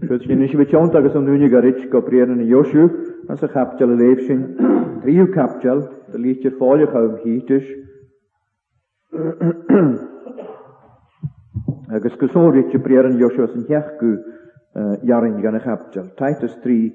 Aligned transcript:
Sjötskin 0.00 0.42
is 0.42 0.52
bechoont 0.54 0.94
agus 0.94 1.14
an 1.18 1.24
dúnig 1.26 1.52
a 1.52 1.60
rit 1.60 1.88
go 1.90 2.00
brean 2.00 2.30
na 2.38 2.44
Joisiú 2.46 2.84
as 3.28 3.42
a 3.42 3.48
chapteal 3.50 3.90
a 3.90 3.96
léh 3.98 4.20
sin 4.26 4.44
tríú 5.02 5.24
capteal 5.34 5.80
de 6.12 6.18
lítir 6.18 6.54
fáileach 6.58 6.94
am 7.00 7.16
híis. 7.24 7.66
agus 11.90 12.14
gosó 12.20 12.44
rite 12.54 12.78
brean 12.78 13.18
Joisiú 13.18 13.48
an 13.48 13.66
heachú 13.68 14.12
jarin 15.04 15.40
gan 15.42 15.56
a 15.56 15.60
chapteal. 15.66 16.12
Taitas 16.16 16.54
trí 16.62 16.94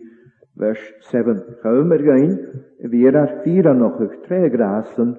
vers 0.55 0.79
7 1.11 1.59
chum 1.61 1.91
er 1.91 2.03
gein 2.07 2.31
i 2.79 2.87
bhíar 2.87 3.19
ar 3.25 3.33
fí 3.43 3.57
annochuh 3.61 4.15
tré 4.29 4.45
grasan 4.53 5.11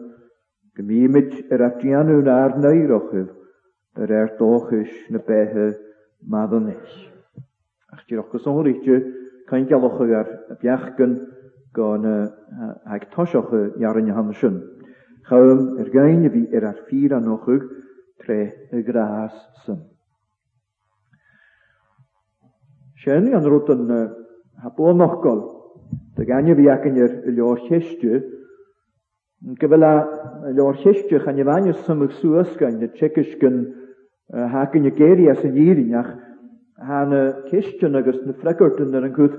gomíimiid 0.79 1.53
ar 1.53 1.69
atíanú 1.69 2.23
ná 2.25 2.41
neirechah 2.65 3.29
ar 3.97 4.13
air 4.21 4.33
dóchas 4.39 4.91
na 5.11 5.19
béthe 5.19 5.75
madan 6.23 6.73
is. 6.73 7.11
ach 7.95 8.03
ti'n 8.11 8.19
ochr 8.21 8.41
sôn 8.43 8.67
tíoch 8.67 8.83
go 8.83 8.93
sóiríte 8.93 8.97
gael 9.47 9.85
ochr 9.87 10.15
ar 10.19 10.31
y 10.51 10.55
biach 10.63 10.87
gyn 10.99 11.15
gan 11.77 12.07
ag 12.95 13.07
toiseocha 13.15 13.79
dearan 13.79 14.33
sy'n. 14.41 14.57
Chawm, 15.25 15.79
yr 15.81 15.87
er 15.87 15.93
gain 15.95 16.27
y 16.27 16.31
fi 16.33 16.43
yr 16.51 16.59
er 16.63 16.67
ar 16.73 16.81
ffyr 16.89 17.15
an 17.17 17.29
ochr 17.33 17.63
tre 18.21 18.39
y 18.73 18.83
gras 18.89 19.33
sy'n. 19.67 19.79
Sian, 23.05 23.31
an 23.37 23.47
rwyd 23.51 23.71
yn 23.77 23.95
hapol 24.65 25.05
ochgol, 25.09 25.41
dy 26.19 26.27
gain 26.29 26.51
y 26.53 26.57
fi 26.59 26.69
ac 26.75 26.89
yn 26.91 26.99
yr 27.05 27.17
ylio'r 27.31 27.63
chestiw, 27.69 28.19
yn 29.45 29.59
gyfela 29.61 29.95
ylio'r 30.53 30.79
chestiw 30.83 31.21
chan 31.23 31.39
y 31.41 31.45
i 31.47 31.49
fannu 31.51 31.75
symwg 31.87 32.15
sŵas 32.21 32.53
gan 32.61 32.81
y 32.85 32.89
tsegysgan 32.97 33.65
hac 34.55 34.75
yn 34.81 34.89
y 34.89 34.95
geri 34.99 35.29
as 35.31 35.45
y 35.47 35.53
dîrin 35.55 35.99
ach 36.01 36.15
Han 36.79 37.11
kirsten 37.51 37.95
agus 37.95 38.17
na 38.27 38.33
frekerten 38.33 38.95
eh, 38.95 38.99
er 38.99 39.05
an 39.05 39.13
gut 39.13 39.35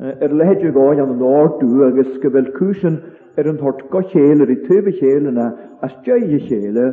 er 0.00 0.32
leidju 0.34 0.72
gáin 0.74 0.98
an 1.02 1.16
náú 1.18 1.84
agus 1.86 2.18
go 2.18 2.28
bil 2.30 2.48
kusen 2.58 2.96
er 3.36 3.46
eh, 3.46 3.50
an 3.50 3.58
hort 3.62 3.82
eh, 3.82 3.86
gohéler 3.94 4.50
i 4.50 4.56
tubehéelena 4.66 5.46
as 5.80 5.92
tjöige 6.04 6.40
chéle, 6.48 6.86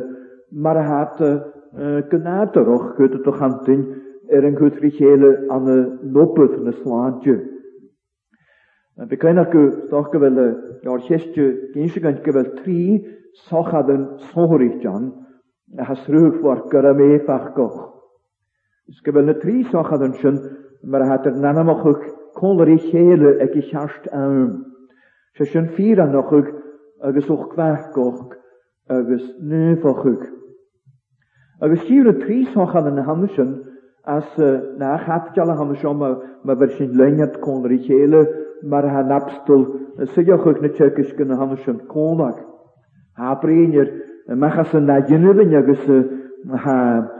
mar 0.52 0.76
a 0.78 0.82
hat 0.84 1.16
gennáarch 2.08 2.96
gut 2.98 3.22
do 3.24 3.32
hantin 3.40 3.82
er 4.30 4.44
an 4.46 4.54
gut 4.54 4.78
richhéle 4.80 5.48
an 5.50 5.66
noput 6.12 6.54
na 6.64 6.70
slaantje. 6.72 7.34
Bekleinar 9.08 9.50
go 9.52 9.64
stoch 9.88 10.12
gowille 10.12 10.46
jaar 10.84 11.00
hestu 11.08 11.48
géint 11.74 12.22
gowel 12.24 12.52
trí 12.62 12.80
sochaden 13.48 14.06
sóhorichtjan 14.30 15.10
a 15.78 15.82
has 15.84 16.06
ruúg 16.06 16.40
war 16.42 16.68
go 16.70 16.78
a 16.78 16.94
méfach 16.94 17.54
goch. 17.56 17.99
Skibbe 18.98 19.22
na 19.22 19.34
trísach 19.34 19.92
an 19.92 20.14
sin 20.14 20.36
mar 20.82 21.02
het 21.04 21.26
er 21.28 21.32
nanamachug 21.36 22.00
choí 22.38 22.74
chéle 22.90 23.36
ag 23.44 23.54
i 23.54 23.62
cheart 23.70 24.08
am. 24.12 24.64
Se 25.36 25.44
sin 25.46 25.68
fi 25.76 25.92
an 26.00 26.10
nachug 26.14 26.48
agus 27.02 27.30
och 27.30 27.44
kwegoch 27.54 28.34
agus 28.90 29.22
nufachug. 29.40 30.24
Agus 31.62 31.84
sire 31.86 32.14
trísach 32.14 32.74
an 32.74 32.94
na 32.96 33.04
hannesin 33.04 33.60
as 34.04 34.24
eh, 34.40 34.58
na 34.78 34.98
chapjale 35.04 35.54
han 35.56 35.76
somme 35.76 36.10
me 36.44 36.54
ver 36.56 36.70
sin 36.76 36.92
lenjet 36.94 37.40
konri 37.40 37.78
chéle 37.86 38.26
mar 38.64 38.82
ha 38.88 39.02
napstel 39.06 39.62
eh, 40.00 40.06
sijochug 40.16 40.60
na 40.62 40.68
tjekisken 40.68 41.28
na 41.28 41.36
hannesin 41.38 41.78
konach. 41.86 42.42
Ha 43.16 43.34
breer 43.40 43.86
eh, 44.28 44.34
mechas 44.34 44.72
na 44.74 44.98
jinnne 45.06 45.54
agus 45.56 45.86
ha 46.58 47.19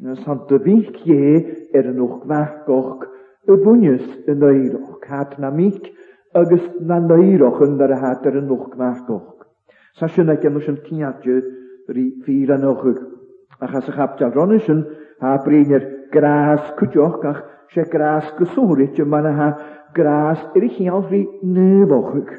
Na 0.00 0.14
santo 0.16 0.58
bych 0.58 1.06
je 1.06 1.44
er 1.74 1.94
nog 1.94 2.20
kwakok, 2.22 3.08
u 3.52 3.56
bunjes 3.62 4.02
een 4.26 4.38
neiroch, 4.38 4.98
kat 4.98 5.38
na 5.38 5.50
mik, 5.50 5.92
agus 6.32 6.62
na 6.80 6.96
under 7.60 7.94
hat 7.96 8.26
er 8.26 8.42
nog 8.42 8.68
kwakok. 8.70 9.46
Sa 9.98 10.06
shunek 10.08 10.42
en 10.44 10.56
ushen 10.56 10.80
kiatje, 10.82 11.44
ri 11.88 12.14
vira 12.26 12.56
nogug. 12.56 12.98
Ach 13.60 13.74
as 13.74 13.88
ik 13.88 13.94
heb 13.94 14.16
tjal 14.16 14.32
ha 15.20 15.36
brenger 15.44 15.82
graas 16.10 16.74
kutjok, 16.76 17.24
ach 17.24 17.42
se 17.68 17.84
graas 17.84 18.32
kusuritje, 18.36 19.04
man 19.04 19.24
ha 19.24 19.56
graas 19.94 20.42
erichi 20.56 20.88
al 20.90 21.06
ri 21.08 21.28
neubochug. 21.42 22.30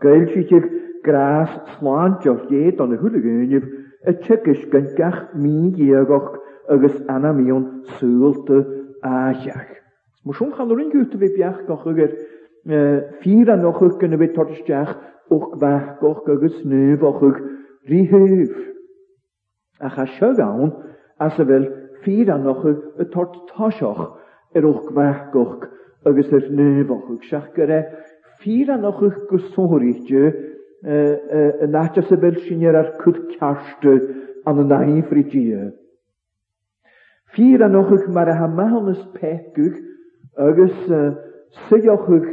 Geiltje 0.00 0.58
graas 1.04 1.50
slantjok 1.78 2.50
jeet 2.50 2.80
an 2.80 2.90
de 2.90 2.96
hulegeunjev, 2.96 3.64
et 4.06 4.20
chikisch 4.22 4.66
gantjach 4.72 5.28
mi 5.34 5.70
agus 6.72 6.96
anamíon 7.14 7.62
súlte 7.98 8.56
áach. 9.14 9.70
Moisiún 10.24 10.52
chaún 10.56 10.90
gúta 10.92 11.16
bhí 11.20 11.28
beach 11.36 11.60
gochugur 11.68 12.10
fi 13.20 13.34
an 13.52 13.60
nochu 13.66 13.88
gona 14.00 14.16
bh 14.20 14.32
toisteach 14.36 14.92
och 15.34 15.44
bheith 15.60 15.90
goch 16.02 16.22
agus 16.34 16.56
nuúhachug 16.70 17.36
ríhuh. 17.90 18.48
A 19.80 19.88
cha 19.94 20.06
seán 20.38 20.72
as 21.18 21.34
sa 21.36 21.44
bhfuil 21.44 21.66
fi 22.04 22.16
an 22.34 22.46
ag 22.52 22.64
y 23.02 23.06
tort 23.14 23.36
tosioch 23.52 24.02
ar 24.56 24.66
och 24.72 24.88
bheith 24.96 25.26
goch 25.34 25.66
agus 26.06 26.32
ar 26.38 26.46
nuúhachug 26.58 27.28
seach 27.30 27.50
go 27.58 27.68
ré 27.72 27.80
fi 28.42 28.62
ag 28.64 29.04
gysori 29.30 29.92
go 30.08 30.24
yn 30.82 31.68
a 31.68 31.68
náte 31.70 32.02
sa 32.08 32.16
sy'n 32.18 32.62
yr 32.66 32.74
ar 32.74 32.88
chud 33.02 33.20
cearste 33.36 33.92
an 34.50 34.56
na 34.58 34.64
naíomhrítíe. 34.80 35.68
Fyr 37.34 37.62
anochug 37.64 38.08
mar 38.16 38.28
a 38.28 38.34
ha 38.38 38.46
mehannas 38.56 38.98
agos 40.46 40.74
uh, 40.96 41.06
suochug 41.68 42.26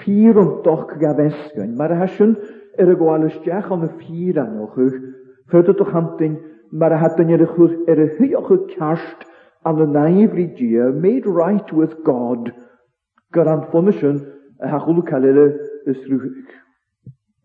fyr 0.00 0.38
o'n 0.40 0.48
doch 0.64 0.88
ga 1.00 1.10
vesgain, 1.18 1.74
mar 1.76 1.92
a 1.92 1.96
ha 2.00 2.06
sin 2.14 2.32
ar 2.80 2.86
diach 2.88 2.96
gháilisteach 3.02 3.68
an 3.74 3.80
na 3.82 3.90
fír 4.00 4.36
anochug, 4.42 4.96
fuirtat 5.52 5.80
och 5.84 5.92
hamtin 5.92 6.38
mar 6.80 6.92
a 6.92 6.98
ha 7.02 7.08
dan 7.18 7.30
ar 7.36 7.42
a 7.44 7.50
chur 7.52 7.76
a 7.88 8.96
an 9.68 9.76
na 9.76 9.84
naif 9.98 10.32
dia, 10.56 10.88
made 10.94 11.26
right 11.26 11.70
with 11.74 11.98
God, 12.02 12.48
gyr 13.34 13.48
an 13.52 13.66
fonnesin 13.70 14.24
a 14.64 14.68
ha 14.68 14.78
chulú 14.80 15.04
calile 15.04 15.44
is 15.86 15.98
rúchig. 16.08 16.48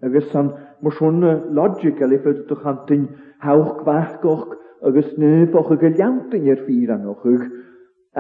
Agus 0.02 0.32
san 0.32 0.54
mar 0.82 0.92
sin 0.98 1.20
logic 1.60 2.00
a 2.00 2.06
lefuirtat 2.14 2.52
och 2.56 2.64
hamtin 2.64 3.10
hauch 3.42 3.84
bachgoch 3.84 4.56
agus 4.86 5.06
nuach 5.18 5.48
a 5.72 5.76
go 5.80 5.88
leantain 5.88 6.48
ar 6.52 6.60
fi 6.68 6.86
anochuch, 6.96 7.46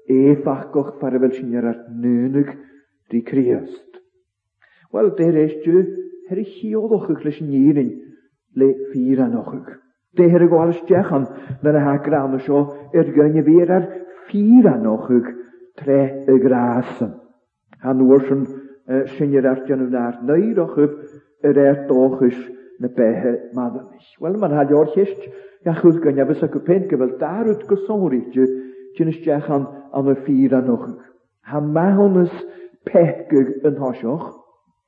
e 0.10 0.18
y 0.32 0.38
fel 0.46 1.34
sy'n 1.34 1.60
ar 1.60 1.68
nunig 1.92 2.54
rí 3.12 3.22
criast. 3.28 4.00
Wel, 4.96 5.12
de 5.18 5.28
réistú 5.36 5.82
her 6.30 6.40
i 6.42 6.46
chi 6.48 6.72
oedd 6.76 6.88
chiolochuch 6.88 7.26
leis 7.28 7.42
nírin 7.44 7.92
le 8.56 8.70
ffyr 8.94 9.18
fi 9.20 9.20
anochuch. 9.28 9.70
De 10.16 10.28
her 10.32 10.46
a 10.48 10.48
gháil 10.52 10.74
stechan 10.80 11.28
na 11.64 11.76
a 11.76 11.84
hagrán 11.92 12.40
seo 12.46 12.66
ar 12.96 13.12
gynne 13.16 13.44
bhéar 13.48 13.76
ar 13.80 13.88
ffyr 14.30 14.64
fi 14.64 14.64
anochuch 14.74 15.28
tre 15.76 16.02
y 16.24 16.40
grasan. 16.40 17.20
Han 17.84 18.00
oorsen 18.04 18.44
eh, 18.92 19.04
sin 19.18 19.34
yr 19.36 19.46
artian 19.52 19.82
yn 19.84 19.96
ar 20.00 20.16
neud 20.24 20.60
o 20.64 20.70
chyf 20.72 21.48
yr 21.50 21.60
er 21.64 21.82
dochus 21.90 22.38
na 22.82 22.88
behe 22.96 23.34
maddanis. 23.56 24.12
Wel, 24.24 24.38
man 24.40 24.56
hal 24.56 24.72
o'r 24.80 24.92
hysg, 24.96 25.26
iach 25.68 25.82
wrth 25.84 26.00
gan 26.04 26.22
iafys 26.22 26.46
ac 26.48 26.56
y 26.60 26.62
pen 26.68 26.86
gyfel 26.92 27.12
dar 27.22 27.44
wrth 27.48 27.66
gysori 27.70 28.22
ti, 28.32 28.46
ti'n 28.96 29.12
ysdiach 29.12 29.50
an 29.56 29.66
an 29.94 30.12
y 30.14 30.16
ffyr 30.24 30.56
an 30.62 30.72
o'ch. 30.78 30.88
Ha 31.52 31.60
ma 31.60 31.74
mahonys 31.90 32.34
pehgyg 32.88 33.66
yn 33.68 33.76
hosioch, 33.82 34.30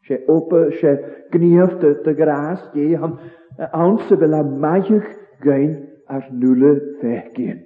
se 0.07 0.21
opa, 0.31 0.65
se 0.79 0.95
gniaf 1.33 1.75
dy, 1.81 1.93
dy 2.05 2.15
gras, 2.19 2.63
ie, 2.79 2.93
han 3.03 3.17
eh, 3.59 3.69
awn 3.75 3.99
sefyl 4.07 4.39
a 4.39 4.43
maich 4.45 5.11
gyn 5.43 5.75
ar 6.07 6.27
nŵle 6.31 6.75
fehgyn. 7.03 7.59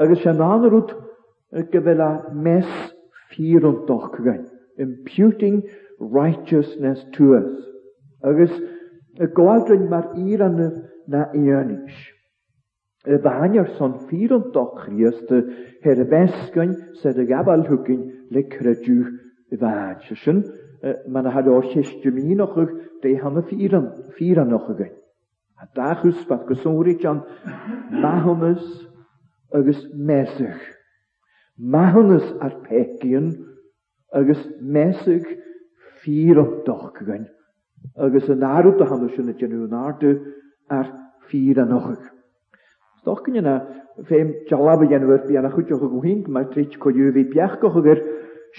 Agus 0.00 0.20
se 0.24 0.36
nan 0.40 0.68
rwyd 0.68 0.92
eh, 0.96 1.68
gyfel 1.72 2.04
a 2.04 2.14
mes 2.36 2.68
Fear 3.36 3.60
imputing 4.76 5.62
righteousness 6.00 6.98
to 7.14 7.34
us. 7.38 7.50
Agus 8.30 8.52
y 9.20 9.26
gwaldwyn 9.36 9.84
mae'r 9.88 10.08
ir 10.22 10.42
yn 10.46 10.56
yr 10.64 10.72
na 11.12 11.24
eanish. 11.40 12.00
Y 13.06 13.18
son 13.76 13.94
doch 14.56 14.72
Christ 14.80 15.30
sydd 17.00 17.20
y 17.20 17.26
gabal 17.30 17.62
hwgyn 17.70 18.02
le 18.36 18.42
crydw 18.42 18.98
y 19.50 19.56
de 23.02 23.16
ham 23.16 23.38
y 23.38 23.42
ffyr 23.42 23.78
yn 24.42 24.58
o'ch 24.58 24.70
ygyn. 24.74 24.92
A 25.60 25.66
da 25.76 25.88
chwsbeth 26.00 26.44
gysonwyr 26.48 26.92
i 26.94 26.98
jan 27.02 27.22
mahomys 28.02 28.70
agos 29.58 29.82
mesych. 30.08 30.68
Mahanus 31.60 32.24
ar 32.40 32.54
pecian 32.64 33.26
agus 34.16 34.40
mesig 34.64 35.26
fír 36.00 36.38
o 36.40 36.44
ddoch 36.64 36.86
gwein. 36.96 37.26
agus 38.00 38.30
yn 38.32 38.44
arw 38.48 38.70
dy 38.78 38.86
hanw 38.88 39.10
sy'n 39.12 39.28
y 39.34 39.34
yn 39.44 39.76
ardu 39.76 40.14
ar 40.72 40.88
fír 41.28 41.60
anochig. 41.62 42.00
Ddoch 43.04 43.20
gwein 43.26 43.40
yna 43.42 43.54
feim 44.08 44.30
jalab 44.48 44.86
y 44.86 44.90
genwyr 44.94 45.20
bi 45.28 45.36
anach 45.40 45.58
o'ch 45.60 45.72
o 45.76 45.82
gwhyn 45.84 46.24
mae'r 46.32 46.48
trich 46.54 46.78
coiw 46.80 47.12
fi 47.16 47.26
biach 47.34 47.58
o'ch 47.58 47.68
o'ch 47.68 47.76
o'ch 47.84 47.86
o'ch 47.90 48.00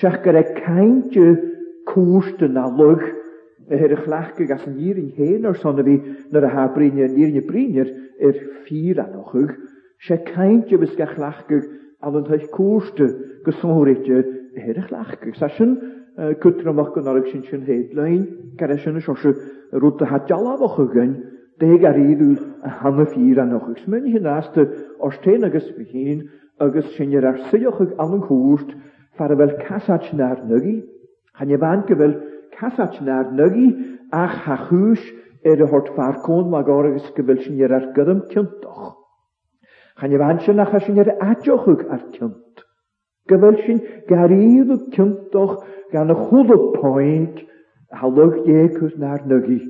o'ch 0.06 1.18
o'ch 1.18 2.06
o'ch 2.06 2.46
yn 2.46 2.62
alwg 2.62 3.08
yr 3.80 3.98
echlach 3.98 4.32
gyda 4.38 4.62
sy'n 4.62 4.78
nir 4.78 5.02
yn 5.02 5.10
hen 5.18 5.50
o'r 5.50 5.58
son 5.58 5.82
o 5.82 5.88
fi 5.90 5.98
nyr 5.98 6.46
y 6.46 6.54
ha 6.54 6.68
brinir, 6.78 7.10
nir 7.18 7.32
yn 7.34 7.42
y 7.42 7.46
brinir 7.50 7.94
yr 8.22 8.42
ffyr 8.68 9.02
anochwg, 9.08 9.56
se 10.06 10.22
caint 10.30 10.74
y 10.74 10.78
bysgach 10.82 11.18
lachgyg 11.22 11.70
An 12.02 12.24
tais 12.26 12.42
koste 12.50 13.06
gesóirte 13.46 14.16
herig 14.64 14.88
lachke 14.90 15.34
sesin 15.38 15.76
kutramach 16.42 16.88
gon 16.96 17.06
arig 17.12 17.28
sin 17.34 17.44
sin 17.50 17.62
hélein 17.68 18.24
ke 18.62 18.66
sin 18.86 18.98
sose 19.08 19.30
rota 19.84 20.06
hat 20.12 20.26
jalabache 20.32 20.86
gein 20.96 21.12
dé 21.64 21.70
gar 21.84 21.94
réú 22.00 22.30
a 22.66 22.70
hanne 22.82 23.06
fi 23.14 23.28
an 23.44 23.52
noch 23.54 23.68
gus 23.68 23.86
mun 23.94 24.06
hin 24.14 24.24
naaste 24.26 24.66
or 24.98 25.14
an 28.04 28.22
koest 28.30 28.72
wel 29.20 29.58
kasat 29.68 30.06
naar 30.24 30.40
han 31.38 31.50
je 31.54 31.58
waan 31.66 31.84
gewel 31.86 32.14
ach 34.24 34.38
ha 34.46 34.58
er 35.52 35.58
de 35.62 35.68
hort 35.74 35.90
faarkoon 35.96 36.50
ma 36.50 36.62
gogus 36.64 37.08
gewil 37.16 37.40
sin 37.46 38.52
Chanevanshana 40.02 40.66
hashinyar 40.74 41.10
atjochuk 41.30 41.82
ar 41.96 42.00
kynt. 42.14 42.64
Gavalshin 43.30 43.80
garidu 44.10 44.78
kyntoch 44.96 45.54
gan 45.92 46.10
a 46.10 46.16
chudu 46.22 46.58
point 46.82 47.40
halog 48.02 48.40
jekus 48.48 48.96
naar 49.04 49.22
nugi. 49.32 49.62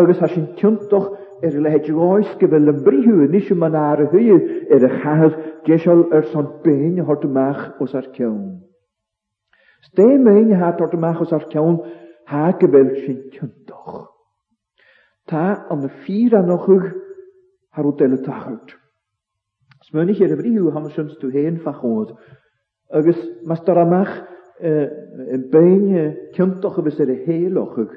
Agus 0.00 0.18
hashin 0.24 0.46
kyntoch 0.60 1.10
er 1.44 1.52
leid 1.66 1.84
je 1.90 1.94
ois 2.12 2.26
gevel 2.40 2.68
een 2.72 2.80
brihu 2.86 3.16
en 3.26 3.34
isje 3.40 3.54
manare 3.62 4.08
huye 4.14 4.38
er 4.74 4.86
a 4.88 4.92
chahad 5.02 5.36
geshal 5.68 6.06
er 6.18 6.24
son 6.32 6.48
bein 6.64 6.96
hort 7.08 7.24
mach 7.36 7.60
os 7.84 7.92
ar 8.00 8.08
kynt. 8.16 8.58
Steen 9.90 10.24
mein 10.24 10.56
hat 10.62 10.78
hort 10.80 10.94
mach 11.04 11.20
os 11.20 11.32
ar 11.38 11.44
kynt 11.52 11.80
ha 12.32 12.44
gevalshin 12.62 13.20
kyntoch. 13.36 13.92
Ta 15.28 15.44
am 15.70 15.82
de 15.84 15.88
vier 16.00 16.32
an 16.40 16.54
ochug 16.56 16.90
harut 17.76 18.00
ele 18.06 18.16
tachut. 18.24 18.78
Smynig 19.92 20.22
ar 20.24 20.30
y 20.32 20.36
bríú 20.40 20.70
ha 20.72 20.80
sims 20.94 21.18
tú 21.20 21.28
héin 21.34 21.58
fachód. 21.60 22.14
Agus 22.96 23.16
mas 23.48 23.60
dar 23.66 23.76
amach 23.82 24.12
yn 24.64 25.42
bein 25.52 25.84
cyntoch 26.32 26.78
y 26.80 26.84
fysyr 26.86 27.10
y 27.12 27.16
heloch 27.26 27.76
ag 27.82 27.90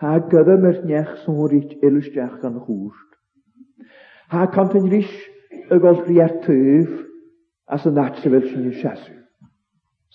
ha 0.00 0.12
gyda 0.32 0.54
myr 0.62 0.78
nech 0.88 1.10
sonrít 1.26 1.74
ilwstiach 1.84 2.38
gan 2.40 2.56
hwst. 2.64 3.10
Ha 4.32 4.46
kant 4.54 4.78
yn 4.80 4.88
rys 4.88 5.12
y 5.68 5.76
gol 5.84 6.00
rhiar 6.06 6.32
tyf 6.46 6.94
as 7.76 7.84
y 7.84 7.92
natsefel 7.98 8.46
sy'n 8.48 8.70
yn 8.72 8.78
siasw. 8.80 9.12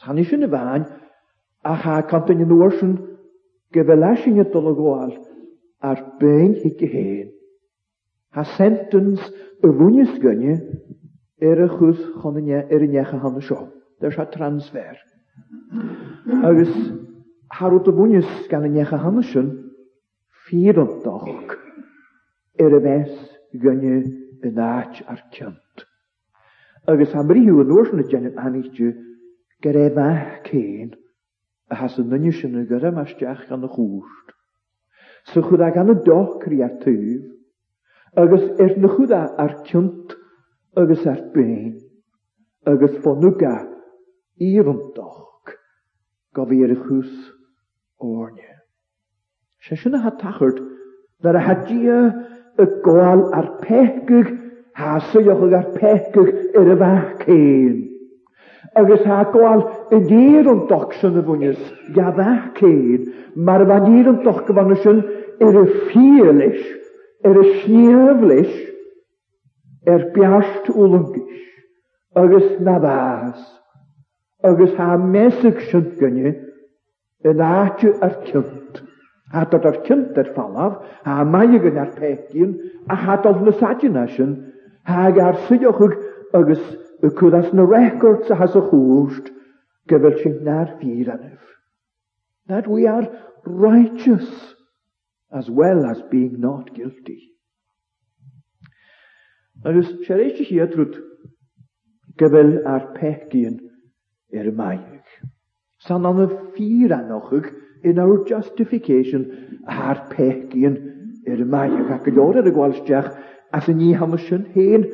San 0.02 0.18
i 0.18 0.26
sy'n 0.26 0.48
y 0.48 0.50
fain, 0.56 0.88
a 1.62 1.76
ha 1.86 2.00
kant 2.10 2.32
yn 2.34 2.42
yn 2.48 2.56
wrsion 2.58 2.96
gyfelas 3.78 4.26
yn 4.32 4.42
y 4.42 4.48
dologol 4.56 5.14
ar 5.92 6.02
bein 6.22 6.58
hig 6.66 6.82
y 6.82 6.90
hen. 6.98 7.30
Ha 8.34 8.48
sentence 8.58 9.30
y 9.62 9.70
fwynys 9.70 10.18
gynnu 10.26 10.58
er 11.42 11.64
y 11.64 11.68
chon 11.68 11.90
a 11.90 11.96
chus 11.96 12.22
chunne 12.22 12.62
ar 12.62 12.82
necha 12.86 13.20
hanna 13.22 13.42
seo. 13.42 13.70
Dyr 14.00 14.12
se 14.14 14.26
transfer. 14.32 14.96
Agus 16.44 16.70
Harú 17.52 17.80
a 17.86 17.92
búnis 17.92 18.28
gan 18.48 18.62
necha 18.72 18.98
ffyr 19.02 20.78
o'n 20.78 20.90
fiúntaach 21.02 21.58
er 22.62 22.76
y 22.76 22.80
bheits 22.84 23.18
gonne 23.62 23.98
in 24.48 24.58
áit 24.60 25.02
ar 25.10 25.20
cynt. 25.34 25.84
Agus 26.88 27.12
am 27.16 27.28
rhyw 27.32 27.60
yn 27.64 27.72
an 27.74 27.78
úsna 27.78 28.04
dénim 28.08 28.38
anítú 28.40 28.92
gur 29.64 29.76
é 29.78 29.90
bheith 29.90 30.48
céin 30.50 30.94
a 31.70 31.76
has 31.80 31.98
an 32.00 32.08
nunne 32.12 32.32
sinna 32.34 32.64
gur 32.68 32.84
meisteach 32.96 33.44
gan 33.50 33.64
y 33.64 33.72
chwrt. 33.72 34.32
Sa 35.32 35.42
chud 35.46 35.62
a 35.64 35.72
gan 35.72 35.88
na 35.88 35.94
dochrí 35.96 36.60
ar 36.66 36.78
túh, 36.84 37.32
agus 38.18 38.48
ar 38.60 38.76
na 38.78 38.92
chuda 38.98 39.24
ar 39.40 39.60
cynt 39.70 40.18
agus 40.80 41.06
ar 41.12 41.20
béin 41.36 41.74
agus 42.72 42.94
fanúga 43.04 43.52
íomhantoch 44.52 45.52
go 46.36 46.46
bhí 46.52 46.60
ar 46.68 46.74
a 46.76 46.80
chús 46.86 47.12
óne. 48.00 48.48
Se 49.68 49.76
sy'n 49.78 49.98
ha 50.02 50.14
tachart 50.22 50.62
nar 51.24 51.36
a 51.36 51.56
y 52.62 52.66
gwal 52.88 53.28
ar 53.34 53.48
pechgyg 53.62 54.32
ha 54.80 54.96
syiochog 55.12 55.52
ar 55.56 55.68
pechgyg 55.76 56.56
yr 56.58 56.74
y 56.74 56.78
fach 56.80 57.26
cyn. 57.28 57.76
Agus 58.82 59.04
ha 59.06 59.20
gwal 59.34 59.66
y 59.92 59.98
nir 60.08 60.48
o'n 60.48 60.64
doch 60.72 60.94
sy'n 61.02 61.20
y 61.20 61.24
fwynys 61.28 61.62
ia 61.96 62.10
fach 62.18 62.52
cyn 62.62 63.10
mae'r 63.36 63.68
fan 63.70 63.86
nir 63.92 64.08
o'n 64.12 64.24
doch 64.26 64.42
gyfan 64.48 64.74
sy'n 64.84 65.04
yr 65.42 65.62
y 65.66 65.66
ffiel 65.72 65.88
ffielis 65.92 66.68
yr 67.28 67.40
y 67.42 67.46
sniaf 67.62 68.22
sniaflis 68.22 68.71
er 69.86 70.12
bjart 70.14 70.70
ulungis, 70.70 71.48
agus 72.16 72.48
nabás, 72.68 73.40
agus 74.50 74.74
ha 74.80 74.96
mesig 75.14 75.58
sy'n 75.70 75.88
gynnu, 76.00 76.34
yn 77.30 77.42
atio 77.48 77.94
ar 78.06 78.16
cynt. 78.28 78.82
Ha 79.34 79.46
dod 79.50 79.66
ar 79.70 79.78
cynt 79.88 80.18
ar 80.22 80.30
falaf, 80.36 80.76
ha 81.06 81.16
maig 81.24 81.66
yn 81.70 81.80
ar 81.86 81.92
pegin, 81.98 82.52
a 82.90 82.96
ha 83.06 83.16
dod 83.24 83.42
nes 83.48 83.62
adinasyn, 83.72 84.36
ha 84.90 85.08
gar 85.16 85.40
syiochwg 85.50 85.96
agus 86.40 86.62
y 87.02 87.10
cwdas 87.18 87.50
na 87.56 87.66
records 87.72 88.30
a 88.32 88.38
has 88.40 88.58
y 88.60 88.64
chwrst, 88.70 89.32
gyfer 89.90 90.20
sy'n 90.22 90.38
na'r 90.46 90.76
fyr 90.82 91.14
anif. 91.18 91.42
That 92.50 92.68
we 92.68 92.86
are 92.90 93.08
righteous, 93.46 94.30
as 95.32 95.50
well 95.50 95.86
as 95.88 96.02
being 96.12 96.40
not 96.42 96.74
guilty. 96.76 97.20
Agus 99.70 99.86
sé 100.08 100.16
rééis 100.18 100.34
te 100.38 100.44
chiaadrút 100.48 100.96
go 102.22 102.28
bhfuil 102.34 102.54
ar 102.70 102.86
pechcíon 102.96 103.58
ar 103.62 104.40
er 104.42 104.48
y 104.50 104.54
maig. 104.60 105.04
San 105.86 106.08
an 106.10 106.22
y 106.24 106.26
ffyr 106.32 106.94
anochig 106.98 107.50
yn 107.92 108.00
our 108.06 108.24
justification 108.32 109.28
ar 109.76 110.02
pechcíon 110.16 110.80
er 111.28 111.36
ar 111.36 111.44
y 111.46 111.48
maig. 111.56 111.78
Ac 111.98 112.10
yn 112.10 112.18
oed 112.26 112.40
ar 112.42 112.50
y 112.52 112.56
gwalsteach 112.56 113.12
as 113.60 113.70
ni 113.70 113.78
ní 113.84 113.92
hamas 114.02 114.26
sy'n 114.32 114.48
hen 114.56 114.88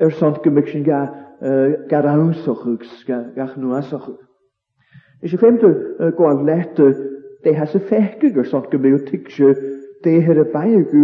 ar 0.00 0.16
sond 0.16 0.40
gymig 0.46 0.72
sy'n 0.72 0.86
ga, 0.88 1.02
uh, 1.44 1.74
ga'r 1.92 2.08
awnsochig, 2.14 2.84
ga'ch 3.08 3.56
nhw 3.58 3.74
asochig. 3.76 4.16
Is 5.24 5.34
y 5.36 5.36
ffemte 5.40 5.68
gwael 6.18 6.44
lette, 6.48 6.88
de 7.44 7.56
has 7.60 7.74
y 7.76 7.82
fechgig 7.92 8.38
ar 8.40 8.48
sond 8.48 8.70
gymig 8.72 8.96
o 9.02 9.04
tigsio, 9.08 9.52
de 10.04 10.16
hyr 10.24 10.40
y 10.44 10.48
baiig 10.56 10.96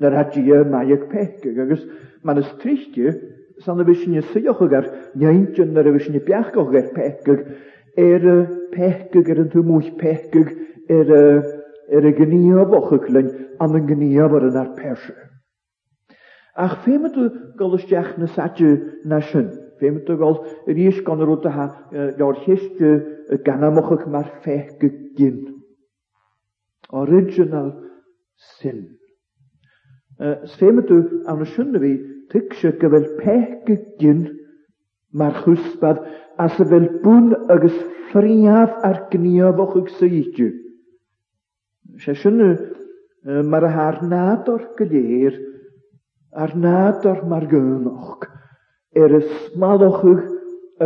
na 0.00 0.10
mae 0.70 0.92
ag 0.92 1.04
peice 1.10 1.54
agus 1.62 1.82
man 2.22 2.38
is 2.38 2.48
tríiste 2.62 3.62
san 3.64 3.78
a 3.80 3.84
ni 3.84 3.94
sinne 3.94 4.20
o 4.50 4.66
gair, 4.68 4.86
neintin 5.14 5.72
na 5.74 5.80
a 5.80 5.84
bhís 5.84 6.06
sinne 6.06 6.20
beachcoch 6.26 6.72
ar 6.80 6.88
peicegur 6.96 7.40
ar 8.06 8.24
peicegur 8.74 9.38
er, 9.38 9.44
er 9.44 9.50
tú 9.52 9.62
múis 9.62 9.90
peicegur 10.00 10.48
ar 10.90 11.10
ar 11.96 12.08
a 12.10 12.12
gníomhoch 12.18 12.92
lein 13.14 13.28
an 13.62 13.74
an 13.78 13.86
gníomhar 13.86 14.48
an 14.50 14.56
ar 14.62 14.70
perse. 14.78 15.14
Ach 16.56 16.76
féimeú 16.84 17.30
golisteach 17.58 18.18
na 18.18 18.26
saú 18.26 18.70
na 19.04 19.20
sin. 19.20 19.46
Féimeú 19.80 20.16
gáil 20.20 20.38
ríos 20.74 20.98
gan 21.06 21.22
ruta 21.28 21.50
ha 21.54 21.66
leir 21.92 22.34
heiste 22.46 23.38
mae'r 23.46 24.30
ffeg 24.42 24.82
y 24.86 24.90
gyn. 25.18 25.38
Original 26.90 27.70
sin. 28.58 28.88
Sfem 30.50 30.76
ydw 30.80 30.96
am 31.30 31.40
y 31.42 31.46
siwna 31.52 31.78
fi, 31.84 31.88
tyg 32.32 32.52
sio 32.60 32.70
gyfel 32.82 33.06
pech 33.20 33.70
gyn 34.02 34.20
mae'r 35.22 35.38
chwsbad 35.42 36.02
a 36.38 36.46
sy'n 36.56 36.68
fel 36.72 36.86
bwn 37.06 37.32
agos 37.54 37.74
ffriaf 38.12 38.76
ar 38.90 39.00
gniaf 39.14 39.62
o'ch 39.64 39.74
ag 39.80 39.90
sy'idiw. 39.96 40.52
Se 42.04 42.14
siwna 42.22 43.40
mae'r 43.54 43.66
har 43.78 43.98
nad 44.12 44.50
o'r 44.54 44.68
gyleir, 44.80 45.40
ar 46.46 46.54
nad 46.68 47.10
o'r 47.14 47.24
margynoch 47.34 48.22
er 49.04 49.16
y 49.18 49.22
smalwch 49.42 50.06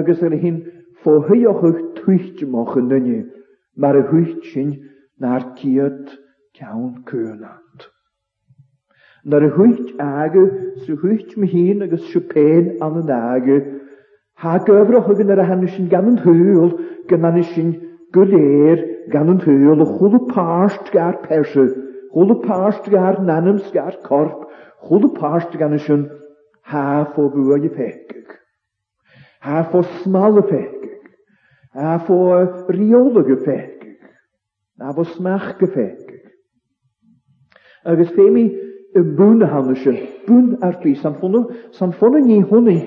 agos 0.02 0.24
yr 0.30 0.38
hyn 0.44 0.62
ffwyioch 1.04 1.64
ag 1.72 1.84
twyllt 2.00 2.40
moch 2.56 2.74
yn 2.82 2.88
dynnu, 2.94 3.20
mae'r 3.84 4.02
hwyllt 4.10 4.50
sy'n 4.54 4.72
na'r 5.26 5.48
ciad 5.60 6.16
cawn 6.60 6.90
cwnant. 7.12 7.90
Nar 9.28 9.44
a 9.44 9.48
hwyt 9.52 9.90
aga, 10.00 10.40
sy 10.86 10.94
hwyt 11.02 11.34
mi 11.36 11.44
hun 11.52 11.82
agus 11.84 12.00
siwpein 12.08 12.68
an 12.80 12.94
yn 13.02 13.10
aga, 13.16 13.56
ha 14.40 14.54
gyfroch 14.64 15.10
o 15.12 15.16
gyn 15.18 15.28
yr 15.34 15.42
ahannu 15.42 15.66
sy'n 15.72 15.90
gan 15.92 16.06
yn 16.08 16.16
hwyl, 16.22 16.70
gan 17.10 17.26
anna 17.28 17.42
sy'n 17.50 17.74
gwleir 18.16 18.80
gan 19.12 19.28
yn 19.34 19.42
hwyl, 19.42 19.82
o 19.84 19.84
chwl 19.90 19.98
chwlw 19.98 20.20
parst 20.30 20.88
gair 20.94 21.18
chwl 21.28 22.32
y 22.32 22.36
parst 22.46 22.88
gair 22.94 23.18
nanams 23.28 23.66
gair 23.74 23.98
corp, 24.08 24.46
chwl 24.88 25.04
y 25.10 25.10
parst 25.18 25.58
gan 25.60 25.76
sy'n 25.84 26.06
haf 26.72 27.18
o 27.20 27.26
bwa 27.36 27.58
i 27.60 27.68
pegig, 27.76 28.32
haf 29.44 29.76
o 29.76 29.82
smal 29.98 30.40
y 30.40 30.46
pegig, 30.48 30.96
haf 31.76 32.08
o 32.16 32.22
riolog 32.78 33.28
y 33.36 33.36
pegig, 33.44 33.92
haf 34.80 35.04
o 35.04 35.04
smach 35.12 35.52
y 35.58 35.68
pegig. 35.76 36.14
Agus 37.88 38.08
fe 38.12 38.24
mi, 38.32 38.46
bún 39.16 39.40
hána 39.42 39.74
sin 39.82 39.98
bún 40.26 40.46
ar 40.68 40.76
bí 40.82 40.90
maar 40.94 41.14
fna 41.20 41.42
san 41.78 41.92
fna 41.98 42.20
ní 42.26 42.36
honnaí 42.50 42.78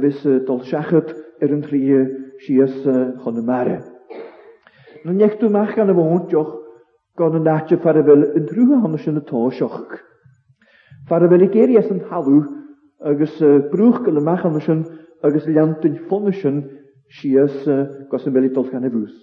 vis 0.02 0.24
eh, 0.26 0.34
eh, 0.36 0.38
dol 0.46 0.60
sechat 0.66 1.10
ar 1.12 1.14
er 1.46 1.54
an 1.54 1.62
trí 1.62 1.82
eh, 1.90 2.40
sias 2.44 2.74
chonnemare. 3.22 3.78
Na 5.04 5.12
nechtúach 5.12 5.74
gan 5.76 5.88
a 5.90 5.94
bhintteoch 5.96 6.54
gan 7.16 7.36
an 7.38 7.44
náte 7.46 7.78
far 7.82 7.96
a 7.98 8.02
bhfuil 8.02 8.26
an 8.36 8.46
trúha 8.50 8.80
hanna 8.82 8.98
sin 8.98 9.16
natáiseach. 9.18 9.98
Far 11.08 11.24
a 11.24 11.28
bhfuil 11.28 11.46
géirias 11.54 11.90
an 11.90 12.00
talú 12.10 12.42
agus 13.00 13.38
brúch 13.72 14.02
go 14.04 14.10
le 14.10 14.20
mechanna 14.20 14.60
sin 14.60 14.84
agus 15.22 15.46
leantain 15.46 15.96
fonne 16.08 16.32
sin 16.34 16.64
sias 17.20 17.62
go 18.10 18.18
an 18.24 18.34
bhilitol 18.36 18.68
gan 18.70 18.82
na 18.82 18.90
bhús. 18.90 19.14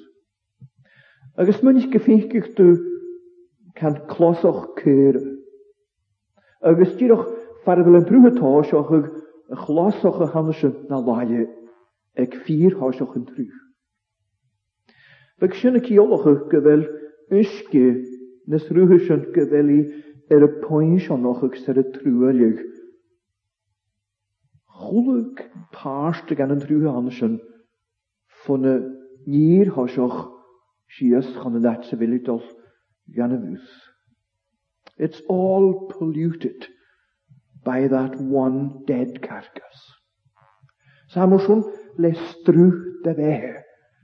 Agus 1.38 1.62
munis 1.62 1.86
go 1.92 2.00
féiciú 2.00 2.56
kan 3.80 3.94
klosoch 4.14 4.62
keren. 4.80 5.28
Agus 6.70 6.92
tíoch 7.00 7.26
farfuil 7.66 7.98
an 8.00 8.08
trútháiseach 8.10 8.90
ag 8.98 9.08
chlásoch 9.64 10.20
a 10.26 10.30
hanise 10.34 10.70
na 10.90 10.98
laie 11.10 11.44
ag 12.24 12.32
fíortháiseach 12.48 13.14
an 13.20 13.26
trú. 13.30 13.46
Beg 15.40 15.54
sinna 15.60 15.82
ceolacha 15.86 16.34
go 16.52 16.60
bhfuil 16.66 16.84
uisce 17.38 17.84
nas 18.52 18.66
ruúthe 18.76 18.98
sin 19.08 19.22
go 19.36 19.46
bhfuí 19.52 19.80
ar 20.36 20.48
a 20.48 20.50
poin 20.64 20.96
an 21.16 21.22
nachach 21.30 21.56
sa 21.66 21.76
a 21.78 21.84
trúaigh. 21.98 22.58
Cholaigh 24.78 25.44
páiste 25.78 26.34
gan 26.40 26.54
een 26.56 26.64
trúthe 26.66 26.96
an 26.98 27.12
sin 27.20 27.36
fanna 28.46 28.74
níortháiseach 29.30 30.18
sios 30.98 31.30
chuna 31.38 31.62
leit 31.68 31.86
sa 31.86 32.00
Yanavus. 33.16 33.62
It's 34.98 35.22
all 35.30 35.92
polluted 35.92 36.68
by 37.64 37.88
that 37.88 38.16
one 38.16 38.84
dead 38.86 39.22
carcass. 39.22 39.94
Samuelson, 41.10 41.64
lesdrw 42.00 42.70
dy 43.04 43.14
fe. 43.16 43.54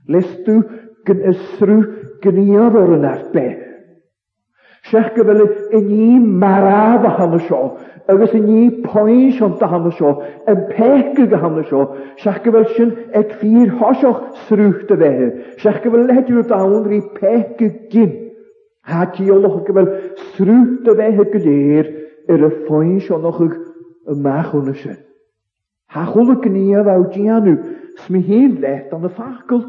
Lesdw 0.08 0.56
gyn 1.08 1.22
ysrw 1.34 1.76
gyniodd 2.24 2.78
o'r 2.80 2.94
yn 2.98 3.08
arbe. 3.10 3.44
Sech 4.90 5.10
gyfel 5.16 5.42
y 5.46 5.80
ni 5.80 6.08
mara 6.44 6.78
a 7.08 7.12
ham 7.18 7.36
y 7.38 7.40
sio, 7.48 7.62
agos 8.12 8.34
y 8.36 8.40
ni 8.44 8.64
poen 8.84 9.30
sion 9.38 9.56
da 9.60 9.66
ham 9.72 9.88
y 9.88 9.94
sio, 9.96 10.12
yn 10.52 10.66
pec 10.70 11.18
y 11.24 11.28
ham 11.32 11.56
y 11.62 11.64
sio, 11.70 11.86
sech 12.20 12.42
gyfel 12.44 12.68
sy'n 12.74 12.92
eg 13.16 13.32
ffyr 13.40 13.72
hosioch 13.80 14.20
srwch 14.48 14.84
dy 14.92 15.00
fe. 15.02 15.12
Sech 15.64 15.80
gyfel 15.86 16.04
ledw'r 16.12 16.44
dawn 16.52 16.82
rhi 16.84 17.00
pech 17.16 17.56
gyd 17.60 18.20
i 18.86 19.04
ti 19.16 19.30
onoch 19.32 19.56
gyfer 19.66 19.86
srwt 20.34 20.90
o 20.90 20.94
fe 20.98 21.06
hygydeir 21.18 21.86
yr 22.28 22.32
er 22.34 22.44
y 22.48 22.50
ffoen 22.64 22.98
sionoch 23.06 23.38
ag 23.46 23.54
y 24.12 24.16
mach 24.26 24.50
o'n 24.58 24.70
ysyn. 24.74 24.98
Ha 25.94 26.02
chwlwg 26.10 26.42
gynnyaf 26.44 26.90
aw 26.94 27.04
di 27.14 27.24
anw, 27.32 27.54
smi 28.04 28.20
hyn 28.26 28.58
let 28.64 28.92
an 28.94 29.06
y 29.08 29.12
ffacl, 29.16 29.62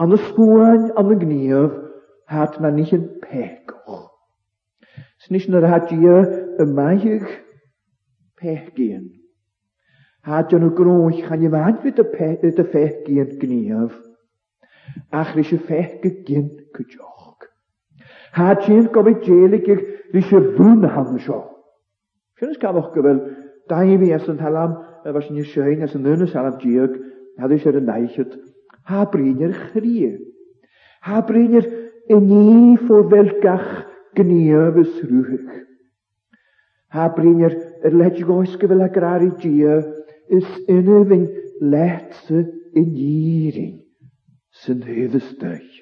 an 0.00 0.14
y 0.14 0.18
sgwain, 0.24 0.88
an 0.98 1.12
y 1.14 1.18
gynnyaf, 1.20 1.76
hat 2.32 2.58
na 2.60 2.72
nich 2.74 2.92
yn 2.96 3.04
pegoch. 3.22 4.08
Snis 5.22 5.46
yn 5.48 5.58
yr 5.60 5.68
hadia 5.70 6.18
y 6.62 6.66
maig 6.72 7.06
pegyn. 8.40 9.06
Had 10.26 10.52
yn 10.58 10.66
y 10.66 10.72
groes 10.78 11.22
chan 11.28 11.46
i 11.46 11.52
fad 11.54 11.78
fydd 11.84 12.02
y 12.62 12.68
fech 12.74 12.98
gyn 13.06 13.36
gynnyaf, 13.42 13.94
ach 15.22 15.34
rys 15.38 15.54
y 15.58 15.62
fech 15.70 16.00
gyn 16.28 16.50
cydioch. 16.74 17.27
Hachinkovi 18.34 19.14
Chelikich, 19.24 19.84
die 20.12 20.22
Shabun 20.22 20.84
Hamsho. 20.94 21.44
Schönes 22.36 22.58
kam 22.60 22.76
auch 22.76 22.92
gewell, 22.92 23.48
da 23.68 23.82
je 23.82 24.00
wie 24.00 24.12
es 24.12 24.28
Halam, 24.28 24.76
was 25.04 25.30
nie 25.30 25.44
schön, 25.44 25.82
es 25.82 25.94
ein 25.94 26.02
nönes 26.02 26.34
Halam 26.34 26.58
Jörg, 26.60 26.94
hat 27.38 27.50
je 27.50 27.70
er 27.70 27.74
een 27.76 28.30
ha 28.84 29.04
briner 29.04 29.52
chrie. 29.52 30.18
Ha 31.02 31.20
briner 31.20 31.64
in 32.08 32.28
je 32.28 32.76
voor 32.86 33.10
welkach 33.10 33.86
Ha 36.90 37.08
briner 37.08 37.54
er 37.82 37.90
letje 37.92 38.24
goiske 38.24 38.68
wel 38.68 38.80
agrari 38.82 39.30
is 40.28 40.58
inneving 40.68 41.28
lehtse 41.60 42.52
in 42.72 42.94
jiering, 42.94 43.82
zijn 44.50 44.82
heuvelstuig. 44.82 45.77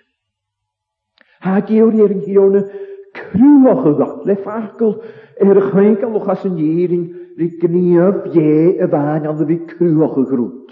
하기요리에는 1.40 2.71
크루어가 3.14 4.23
레파클 4.25 4.95
에르헨칼로 5.38 6.21
가신 6.21 6.59
예링 6.59 7.14
리크니업 7.37 8.35
예 8.37 8.83
에바냐도 8.83 9.47
비 9.47 9.59
크루어가 9.66 10.25
그룹 10.25 10.69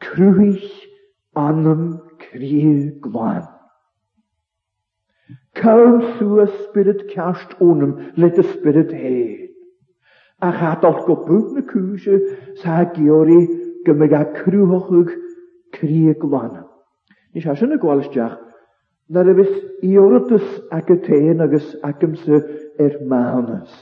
크루이 0.00 0.58
안음 1.34 1.98
크리에 2.18 2.98
그만 3.00 3.42
Kaum 5.52 6.00
sua 6.16 6.46
spirit 6.46 7.08
kerst 7.12 7.56
onem, 7.60 8.12
let 8.16 8.38
a 8.38 8.42
spirit 8.42 8.92
heen. 8.94 9.48
A 10.40 10.52
gaat 10.52 10.84
al 10.86 11.02
kopuut 11.04 11.52
na 11.54 11.60
kuze, 11.62 12.54
sa 12.62 12.84
giori, 12.84 13.48
gemega 13.84 14.22
kruhochug, 14.32 15.10
krieg 15.74 16.22
wanne. 16.22 16.62
Nis 17.34 17.44
ha 17.44 17.54
sinne 17.54 17.78
gwalstjach, 17.82 18.38
na 19.12 19.20
rybys 19.26 19.50
i 19.88 19.96
ortus 20.06 20.44
ac 20.78 20.86
y 20.94 20.98
tein 21.06 21.38
agos 21.48 21.68
ac 21.90 21.98
ymse 22.06 22.36
er 22.86 22.92
mahanus. 23.12 23.72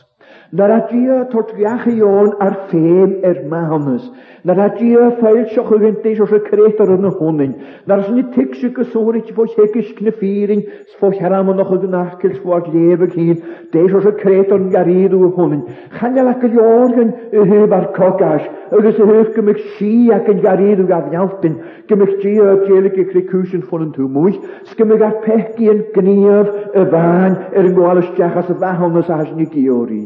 När 0.50 0.68
adia 0.70 1.24
tot 1.24 1.50
gachion 1.56 2.28
ar 2.46 2.54
fem 2.70 3.10
er 3.30 3.38
mahannes. 3.50 4.04
När 4.42 4.58
adia 4.66 5.10
fail 5.20 5.42
shoch 5.52 5.72
gynti 5.82 6.12
shoch 6.18 6.34
kreter 6.48 6.88
yn 6.94 7.04
honin. 7.18 7.52
När 7.90 8.02
sni 8.06 8.22
tiksig 8.36 8.72
gesorit 8.78 9.30
fo 9.36 9.44
hekish 9.56 9.90
knefiring 9.98 10.62
sfo 10.92 11.10
haram 11.20 11.48
o'n 11.52 11.60
o'n 11.60 11.66
deis 11.66 11.68
o'r 11.70 11.80
noch 11.80 11.84
yn 11.86 11.92
nachkel 11.96 12.32
sfo 12.38 12.60
lebe 12.74 13.06
hin. 13.16 13.36
De 13.72 13.84
shoch 13.92 14.08
kreter 14.22 14.58
garid 14.74 15.12
u 15.12 15.28
honin. 15.36 15.62
Khalala 15.98 16.34
kjorgen 16.44 17.10
hebar 17.52 17.86
kokash. 17.98 18.46
Agus 18.72 18.96
hef 18.98 19.28
gemig 19.36 19.60
shi 19.76 19.92
ak 20.16 20.26
garid 20.44 20.80
u 20.80 20.86
gavnaltin. 20.86 21.60
Gemig 21.88 22.16
gia 22.24 22.56
jelike 22.68 23.04
krikuschen 23.12 23.62
von 23.70 23.92
tŵw 23.92 24.08
mwy, 24.16 24.32
sgymig 24.72 25.02
ar 25.04 25.16
pechgi 25.26 25.70
yn 25.72 25.84
gniev 25.94 26.52
y 26.74 26.84
fan 26.92 27.36
er 27.56 27.64
yn 27.64 27.76
gwael 27.76 28.00
ysdiachas 28.02 28.50
y 28.54 28.58
fahannes 28.64 29.12
as 29.20 29.28
ni 29.36 29.48
gyori. 29.52 30.02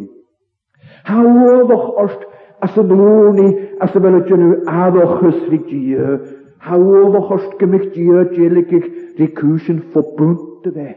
Ha 1.04 1.22
oeddoch 1.28 1.88
ost 2.02 2.26
as 2.66 2.76
y 2.78 2.82
dlwni 2.90 3.48
as 3.86 3.94
y 3.98 4.02
fel 4.04 4.16
ydyn 4.20 4.42
nhw 4.44 4.58
addoch 4.82 5.22
ysri 5.32 5.58
gia. 5.68 6.18
Ha 6.66 6.78
oeddoch 6.78 7.32
ost 7.38 7.56
gymig 7.62 7.88
gia 7.96 8.26
geligig 8.34 8.86
recusyn 9.18 9.80
forbwnt 9.94 10.68
y 10.70 10.74
fe. 10.76 10.88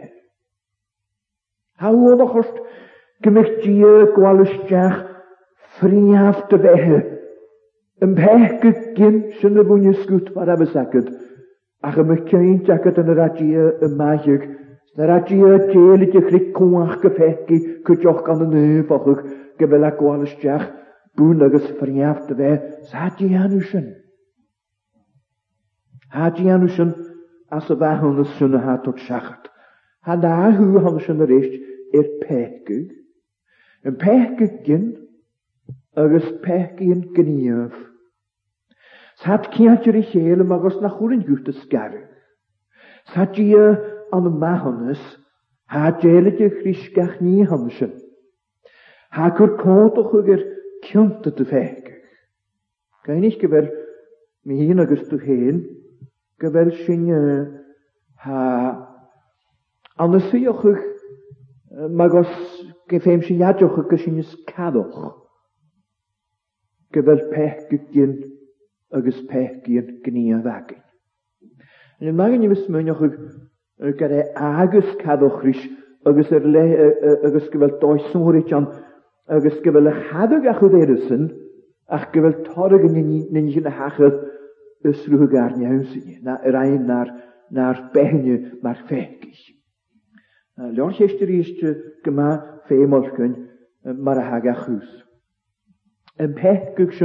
Ha 1.82 1.94
oeddoch 1.94 2.38
ost 2.44 2.60
gymig 3.26 3.50
gia 3.64 3.94
gwalwstiach 4.18 5.00
ffriaf 5.80 6.44
dy 6.52 6.60
fehe. 6.68 7.00
Yn 8.06 8.14
pech 8.20 8.66
gyn 8.98 9.20
sy'n 9.40 9.58
y 9.58 9.64
fwyn 9.66 9.88
ysgwt 9.94 10.30
ar 10.38 10.52
abysagyd. 10.56 11.08
Ac 11.86 11.98
ym 12.02 12.12
y 12.16 12.20
cain 12.30 12.62
jagad 12.68 13.00
yn 13.02 13.10
yr 13.16 13.24
adia 13.26 13.66
y 13.88 13.90
maig. 13.98 14.30
Na'r 15.00 15.14
adia 15.18 15.58
deulu 15.74 16.08
dy 16.14 16.22
chri 16.28 16.40
cwach 16.56 17.00
gyffegi 17.04 17.58
cydioch 17.88 18.22
gan 18.28 18.46
y 18.46 18.52
nef 18.54 18.94
ochwch 18.96 19.26
gabela 19.58 19.90
gháilisteach 20.00 20.66
bún 21.18 21.42
agus 21.48 21.68
farneaft 21.80 22.32
a 22.34 22.38
bheith 22.40 22.66
sádí 22.92 23.30
anú 23.42 23.62
sin. 23.72 23.88
Hádí 26.16 26.46
anw 26.54 26.70
sy'n 26.76 26.92
as 27.58 27.68
a 27.70 27.76
bheithna 27.82 28.26
sinna 28.38 28.60
hátót 28.64 29.02
seachat. 29.08 29.50
Tá 30.06 30.16
dáthú 30.22 30.80
han 30.84 31.00
sin 31.04 31.24
a 31.24 31.28
rééis 31.28 31.56
ar 31.98 32.08
pecuig, 32.22 32.92
an 33.88 33.98
pecu 34.00 34.48
gin 34.68 34.86
agus 36.04 36.30
pecíon 36.46 37.02
gníomh. 37.18 37.76
Sad 39.24 39.50
eich 39.50 39.86
eil 39.88 40.02
chélam 40.12 40.52
agus 40.56 40.80
na 40.82 40.90
chórin 40.94 41.26
dúta 41.26 41.52
scarig. 41.64 42.06
Sadí 43.14 43.52
an 43.56 44.26
mahannas, 44.40 45.00
há 45.68 45.92
déalaide 45.92 46.52
chríscach 46.62 47.20
ní 47.22 47.44
han 47.46 47.70
sin. 47.80 47.92
Hakur 49.16 49.50
kótoch 49.62 50.12
ygyr 50.20 50.42
kjönta 50.86 51.30
ydw 51.32 51.46
fheg. 51.48 51.86
Gain 53.08 53.22
eich 53.24 53.38
gyfer 53.40 53.68
mi 54.44 54.58
hyn 54.60 54.82
agos 54.84 55.06
dw 55.08 55.20
hyn, 55.22 55.62
gyfer 56.44 56.74
sy'n 56.82 57.04
ha 58.26 58.42
anasíoch 60.04 60.66
ug 60.72 60.82
magos 61.96 62.28
gefeim 62.92 63.24
sin 63.24 63.40
jadjoch 63.40 63.78
ug 63.82 63.96
sin 64.04 64.20
skadoch. 64.34 64.98
Gewer 66.94 67.16
pekig 67.32 67.86
gin 67.96 68.18
agus 68.96 69.22
pekig 69.32 69.94
gnia 70.06 70.42
vagin. 70.46 70.82
En 72.04 72.12
yn 72.12 72.18
magin 72.20 72.44
i 72.44 72.50
mis 72.52 72.68
mwynioch 72.68 73.06
ug 73.08 73.16
gyda 74.00 74.26
agus 74.60 74.92
cadoch 75.06 75.40
rys 75.46 75.64
agus 76.08 76.36
er 76.36 76.44
le 76.46 76.66
agus 77.30 77.48
gyfel 77.56 77.80
does 77.84 78.12
yn 78.12 78.26
hwyr 78.28 78.42
i 78.42 78.44
agus 79.34 79.58
gyfel 79.66 79.86
bhfuil 79.88 80.02
chadag 80.10 80.46
a 80.50 80.54
chud 80.60 80.76
éidir 80.80 81.00
san 81.10 81.24
ach 81.98 82.04
go 82.16 82.22
bhfuil 82.26 82.42
torra 82.48 82.78
hachod 82.78 82.92
sin 82.94 83.64
na 83.66 83.72
hachad 83.80 84.20
is 84.92 85.00
rúthe 85.14 85.30
gar 85.34 85.56
na 85.62 86.36
yr 86.50 86.58
ein 86.62 86.86
nar 86.90 87.14
nar 87.52 87.80
behanne 87.96 88.36
mar 88.64 88.78
fécis. 88.90 89.42
Leor 90.58 90.94
chéiste 91.00 91.26
ríiste 91.30 91.74
goma 92.06 92.28
fémolcuin 92.70 93.34
mar 93.98 94.20
a 94.22 94.28
haga 94.30 94.54
chús. 94.64 94.88
Yn 96.20 96.36
peth 96.38 96.70
gwg 96.78 97.02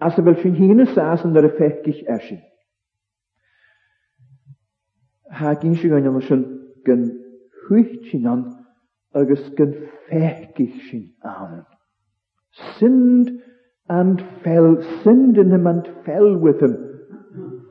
as 0.00 0.16
y 0.16 0.22
fel 0.24 0.38
sy'n 0.42 0.56
hun 0.56 0.86
y 0.86 0.86
sas 0.94 1.26
yn 1.28 1.34
yr 1.36 1.50
y 1.50 1.54
ffegis 1.58 1.98
ersyn. 2.08 2.38
Hag 5.42 5.66
un 5.68 5.74
sy'n 5.76 5.92
gynnu 5.98 6.22
sy'n 6.28 6.46
gyn 6.88 7.04
hwyt 7.66 7.98
sy'n 8.10 8.24
ond 8.32 8.48
agus 9.18 9.42
gan 9.58 9.72
féicich 10.08 10.74
sin 10.90 11.12
an. 11.22 11.66
Sind 12.78 13.42
and 13.88 14.22
fell, 14.42 14.80
sind 15.02 15.36
in 15.38 15.50
him 15.52 15.66
and 15.66 15.86
fell 16.04 16.36
with 16.36 16.60
him 16.62 16.74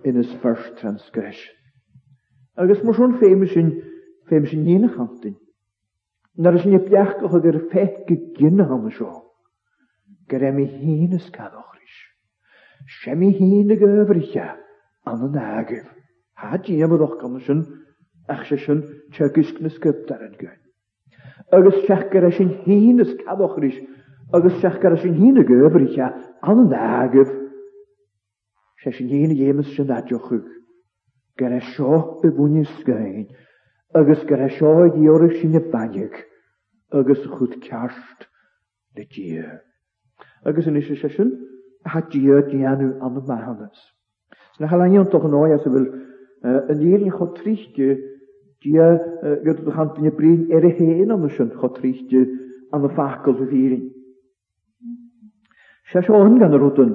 in 0.04 0.16
his 0.16 0.32
first 0.42 0.72
transgression. 0.82 1.56
Agus 2.64 2.84
mar 2.88 2.94
son 3.00 3.14
féime 3.22 3.48
sin 3.54 3.72
féim 4.30 4.48
sin 4.52 4.66
níine 4.66 4.90
chatain. 4.96 5.36
Nar 6.44 6.56
is 6.60 6.64
sin 6.64 6.78
beachcha 6.80 7.30
gur 7.48 7.60
féice 7.72 8.16
ginine 8.40 8.66
hana 8.72 8.92
seo, 9.00 9.12
gur 10.30 10.40
éimi 10.50 10.68
híine 10.74 11.20
scadochris. 11.28 11.96
Semmi 13.02 13.32
híine 13.40 13.78
gohriche 13.80 14.46
an 15.06 15.24
an 15.30 15.38
agah, 15.52 15.88
Tá 16.40 16.56
díamh 16.56 16.96
gan 17.20 17.40
sin 17.48 17.66
ach 18.30 18.46
sé 18.50 18.58
sin 18.66 18.80
tegus 19.12 19.52
na 19.60 19.68
scriptar 19.70 20.22
an 20.24 20.36
agus 21.52 21.76
seachgar 21.88 22.24
a 22.28 22.32
sin 22.38 22.50
hínas 22.66 23.12
cadchris 23.24 23.78
agus 24.38 24.54
seachgar 24.62 24.94
a 24.94 25.00
sin 25.04 25.14
hína 25.20 25.44
gobricha 25.50 26.08
an 26.50 26.60
an 26.66 26.72
agah 26.94 27.26
sé 28.84 28.90
sin 28.98 29.10
hína 29.14 29.36
dhémas 29.40 29.70
sin 29.76 29.88
aidechug 29.98 30.46
gur 31.40 31.50
é 31.50 31.62
seo 31.76 32.00
i 32.24 32.30
bhúine 32.38 32.64
scain 32.78 33.26
agus 34.02 34.22
gur 34.30 34.38
é 34.38 34.50
seo 34.58 34.76
dhéorah 34.98 35.34
sin 35.42 35.52
na 35.56 35.60
baineag 35.74 36.22
agus 37.00 37.26
chud 37.38 37.58
ceart 37.68 38.28
le 38.96 39.04
dí. 39.14 39.28
Agus 40.50 40.68
in 40.68 40.78
isise 40.80 41.02
sé 41.02 41.10
sin 41.16 41.32
hadíod 41.86 42.52
déanú 42.54 42.90
an 43.02 43.14
na 43.18 43.24
maihannas. 43.30 43.80
Sna 44.56 44.68
chaíon 44.70 45.10
to 45.12 45.18
an 45.28 45.36
áas 45.42 45.66
a 45.66 45.70
bhfuil 45.74 45.88
eh, 45.90 46.60
an 46.72 46.78
dhéironn 46.80 47.14
chu 47.18 47.26
tríchte 47.42 47.88
Dia 48.64 48.88
gyda 49.46 49.62
dy 49.64 49.72
yn 49.82 49.92
dyn 49.98 50.08
y 50.10 50.12
bryd 50.16 50.50
er 50.56 50.66
y 50.68 50.72
hen 50.82 51.14
ond 51.16 51.28
ysyn 51.30 51.52
chod 51.54 51.60
chotristio 51.80 52.24
am 52.76 52.88
y 52.90 52.90
ffacol 52.92 53.38
fy 53.40 53.46
fyrin. 53.54 53.86
Sias 55.94 56.10
o'n 56.12 56.36
gan 56.42 56.58
yr 56.58 56.66
hwdyn. 56.68 56.92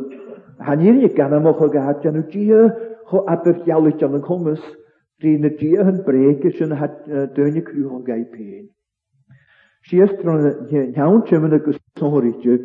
Han 0.67 0.83
i'r 0.87 0.99
ni 0.99 1.09
gan 1.17 1.33
am 1.39 1.49
ochr 1.51 1.73
gahad 1.73 2.03
gan 2.05 2.21
y 2.21 2.25
dia 2.35 2.61
cho 3.09 3.23
abyr 3.33 3.63
iawn 3.71 3.97
gan 4.03 4.19
yn 4.21 4.27
cwmys 4.29 4.67
dyn 5.25 5.49
y 5.49 5.55
dia 5.63 5.89
hyn 5.89 6.03
breg 6.07 6.45
ysyn 6.51 6.77
dyn 6.77 7.59
y 7.63 7.65
cwch 7.65 7.89
o 7.89 8.03
gai 8.11 8.27
pen. 8.37 8.69
Sias 9.89 10.13
tron 10.21 10.45
iawn 10.85 11.25
chym 11.29 11.49
yn 11.49 11.57
agos 11.63 11.81
sonhoristio 11.99 12.59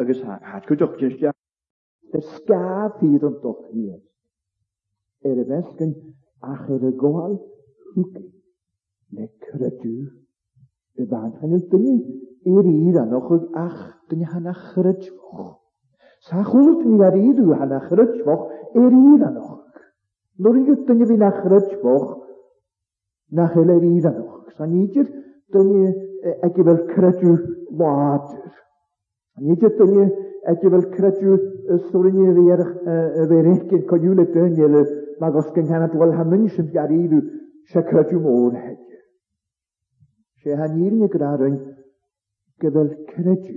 agos 0.00 0.24
hadgwydwch 0.54 0.96
jynsio. 1.04 1.36
Dy 2.16 2.24
sgaf 2.32 2.96
hyd 3.04 3.28
yn 3.28 3.38
doch 3.44 3.60
hir. 3.76 4.00
Er 5.28 5.36
y 5.36 5.46
fesgyn 5.52 5.94
ach 6.48 6.64
er 6.72 6.80
y 6.80 6.96
gwaith 6.96 7.49
ffrwc 7.94 9.16
neu 9.16 9.28
credu 9.44 9.94
y 11.00 11.06
fan 11.10 11.32
hyn 11.40 11.54
yn 11.58 11.62
dyn 11.72 11.86
i'r 12.50 12.60
un 12.68 12.76
ir 12.90 12.98
anochwg 13.02 13.46
ach 13.62 13.80
dyn 14.10 14.22
hana 14.32 14.52
chrydfoch. 14.58 15.56
Sa 16.28 16.42
chwrt 16.44 16.84
ni 16.86 17.00
ar 17.06 17.16
ir 17.20 17.40
yw 17.42 17.54
hana 17.58 17.80
chrydfoch 17.88 18.44
i'r 18.78 18.94
un 19.00 19.10
ir 19.14 19.24
anochwg. 19.30 19.82
Nôr 20.40 20.58
yn 20.60 20.66
gyda 20.68 20.86
dyn 20.92 21.10
fi'n 21.10 21.26
achrydfoch 21.30 22.06
na 23.38 23.48
chael 23.52 23.74
yr 23.78 23.88
ir 23.90 24.08
anochwg. 24.12 24.52
Sa 24.56 24.66
ni 24.68 24.86
dyn 24.94 25.10
ni 25.10 25.82
ag 25.90 26.46
e, 26.46 26.54
i 26.62 26.66
fel 26.68 26.84
credu 26.94 27.34
wadr. 27.80 28.46
Nidyr 29.40 29.74
dyn 29.80 29.92
ni 29.96 30.06
ag 30.52 30.62
i 30.66 30.70
fel 30.74 30.86
credu 30.94 31.36
sŵrin 31.90 32.22
i 32.22 32.30
fi 32.38 32.46
ar 32.54 32.64
e, 32.66 32.96
y 33.24 33.28
ferig 33.34 33.74
yn 33.78 33.84
coniwn 33.90 34.24
y 34.26 34.30
dyn 34.36 34.54
ni 34.60 34.88
Mae 35.20 35.34
os 35.36 35.50
gynghanad 35.52 35.92
wel 36.00 36.14
hamyn 36.16 36.46
sy'n 36.48 36.70
garidu 36.72 37.18
se 37.68 37.82
credu 37.82 38.20
môr 38.24 38.54
hed. 38.64 38.80
Se 40.42 40.54
han 40.56 40.76
i'r 40.82 40.94
ni 40.96 41.04
y 41.06 41.12
grarin 41.12 41.56
gyfel 42.62 42.88
credu 43.10 43.56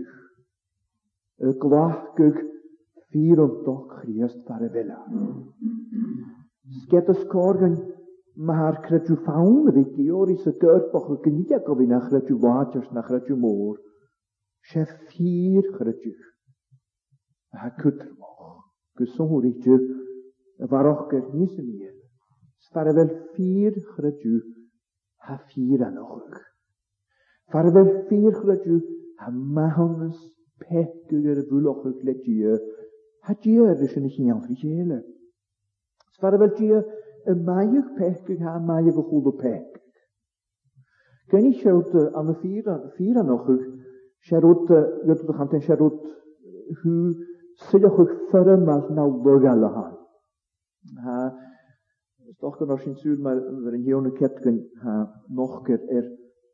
y 1.48 1.54
gyg 1.62 2.42
ffyr 2.44 3.44
o 3.44 3.48
doch 3.68 3.86
Christ 3.98 4.42
far 4.48 4.66
y 4.68 4.72
fela. 4.76 4.98
Sgedd 6.84 7.12
ysgor 7.14 7.22
ysgorgan 7.22 7.78
mae'r 8.50 8.82
credu 8.90 9.18
ffawn 9.24 9.72
fi 9.76 9.86
dior 10.00 10.32
i 10.34 10.38
sygyr 10.44 10.84
boch 10.94 11.10
y 11.16 11.22
gynidia 11.26 11.62
gofyn 11.68 11.96
a 11.96 12.02
credu 12.10 12.38
waders 12.44 12.92
na 12.96 13.06
credu 13.10 13.40
môr. 13.46 13.78
Se 14.70 14.84
ffyr 14.92 15.72
credu. 15.78 16.14
A 17.54 17.64
ha 17.66 17.72
cwtrmoch. 17.80 18.62
Gyswng 18.98 19.30
hwyr 19.32 19.50
i 19.50 19.52
ti 19.64 19.74
y 19.80 20.68
farwch 20.70 21.10
gyrnys 21.12 21.58
yn 21.64 21.70
i'r. 21.80 21.94
Farvel 22.74 23.10
fyrgrydw 23.36 24.38
ha 25.26 25.36
ffyr 25.48 25.82
anogwch. 25.88 26.40
Farvel 27.54 27.90
fyrgrydw 28.08 28.78
ha 29.24 29.28
mahonnes 29.58 30.24
pethgyr 30.64 31.42
y 31.44 31.46
bwlochwch 31.52 32.02
le 32.10 32.16
dio. 32.26 32.56
Ha 33.28 33.36
dio 33.46 33.68
erdys 33.74 33.94
yn 34.00 34.10
eich 34.10 34.18
iawn 34.26 34.42
fri 34.48 34.58
hele. 34.64 34.98
Farvel 36.24 36.56
dio 36.62 36.82
y 37.34 37.38
maeg 37.52 37.94
pethgyr 38.00 38.42
ha 38.48 38.56
maeg 38.72 38.90
o 38.96 39.06
chwlw 39.12 39.36
Gen 41.32 41.46
i 41.50 41.54
siarad 41.58 41.94
am 42.20 42.28
y 42.30 42.34
ffyr 42.40 43.18
anogwch, 43.22 43.64
siarad, 44.28 44.74
gydwch 45.08 45.32
chantyn 45.38 45.64
siarad 45.66 45.96
hw 46.82 46.98
sydd 47.70 47.88
o'ch 47.90 48.04
ffyrm 48.30 48.68
al 48.76 48.84
nawdog 48.98 49.46
alahan. 49.54 49.96
Ha, 51.08 51.16
Doch 52.44 52.58
kan 52.60 52.70
als 52.70 52.84
je 52.84 52.94
zuur 52.94 53.20
maar 53.20 53.36
weer 53.62 53.74
een 53.74 53.82
jonge 53.84 54.12
kept 54.12 54.40
kan 54.40 54.64
ha 54.74 55.24
nog 55.28 55.62
keer 55.62 55.88
er 55.90 56.12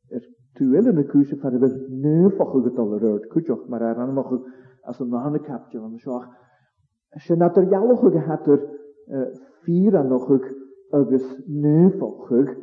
er 0.09 0.27
tuwelen 0.53 0.97
een 0.97 1.05
kuusje 1.07 1.37
van 1.37 1.51
de 1.51 1.57
wil 1.57 1.85
nee 1.87 2.29
fokke 2.29 2.61
getal 2.61 2.97
rood 2.99 3.27
kutjoch 3.27 3.67
maar 3.67 3.81
er 3.81 3.95
aan 3.95 4.13
mag 4.13 4.29
als 4.81 4.99
noch 4.99 5.25
eine 5.25 5.39
kapje 5.39 5.79
van 5.79 5.91
de 5.91 5.97
zorg 5.99 6.27
je 7.09 7.35
nat 7.35 7.57
er 7.57 7.69
jaloch 7.69 8.03
er 8.05 8.61
vier 9.61 9.91
noch 9.91 10.07
nog 10.09 10.29
ik 10.31 10.55
agus 10.89 11.41
nee 11.45 11.89
fokke 11.91 12.55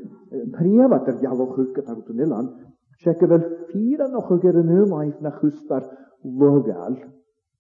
pria 0.51 0.89
wat 0.89 1.07
er 1.09 1.21
jaloch 1.21 1.55
getal 1.73 2.03
tot 2.03 2.15
nilan 2.17 2.51
Sekke 2.99 3.27
wel 3.27 3.43
vier 3.67 4.03
an 4.03 4.15
och 4.17 4.41
ger 4.41 4.57
en 4.57 4.69
ömaif 4.69 5.21
na 5.21 5.31
chustar 5.31 5.83
logal. 6.23 6.97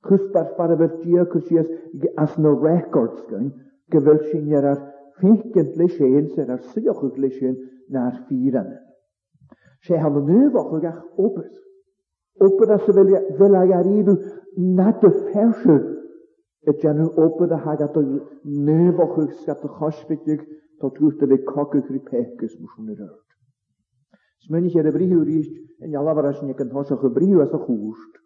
Chustar 0.01 0.47
fara 0.57 0.77
vel 0.77 1.01
dia 1.03 1.25
kusies 1.25 1.67
as 2.15 2.39
no 2.39 2.55
records 2.55 3.23
gyn. 3.29 3.53
Gevel 3.89 4.19
sin 4.19 4.49
finkentlig 5.21 5.91
sjel 5.97 6.27
serasi 6.35 6.83
jokkukli 6.87 7.31
sjel 7.37 7.55
nær 7.97 8.17
firene. 8.29 8.77
Se 9.87 9.99
han 10.03 10.13
nu 10.27 10.41
vokkugach 10.57 10.99
opet. 11.27 11.53
Opet 12.47 12.71
asse 12.77 12.93
velagaridu 13.39 14.15
natte 14.81 15.11
fersu. 15.33 15.77
Et 16.71 16.83
janu 16.85 17.07
opet 17.25 17.53
a 17.53 17.57
hagat 17.67 17.97
og 18.01 18.09
nu 18.67 18.79
vokkug 18.99 19.31
skatte 19.41 19.69
chosbitjug 19.79 20.41
tot 20.81 20.99
gute 21.01 21.29
vi 21.31 21.37
kokkukri 21.53 21.99
pekes 22.11 22.57
musun 22.61 22.91
rørt. 22.91 23.31
Smønnig 24.47 24.77
er 24.77 24.87
ebrihu 24.91 25.23
rist 25.25 25.53
en 25.83 25.91
jalavarasnik 25.95 26.61
en 26.61 26.71
hosach 26.71 27.05
ebrihu 27.09 27.41
as 27.43 27.55
a 27.55 27.59
chust. 27.67 28.19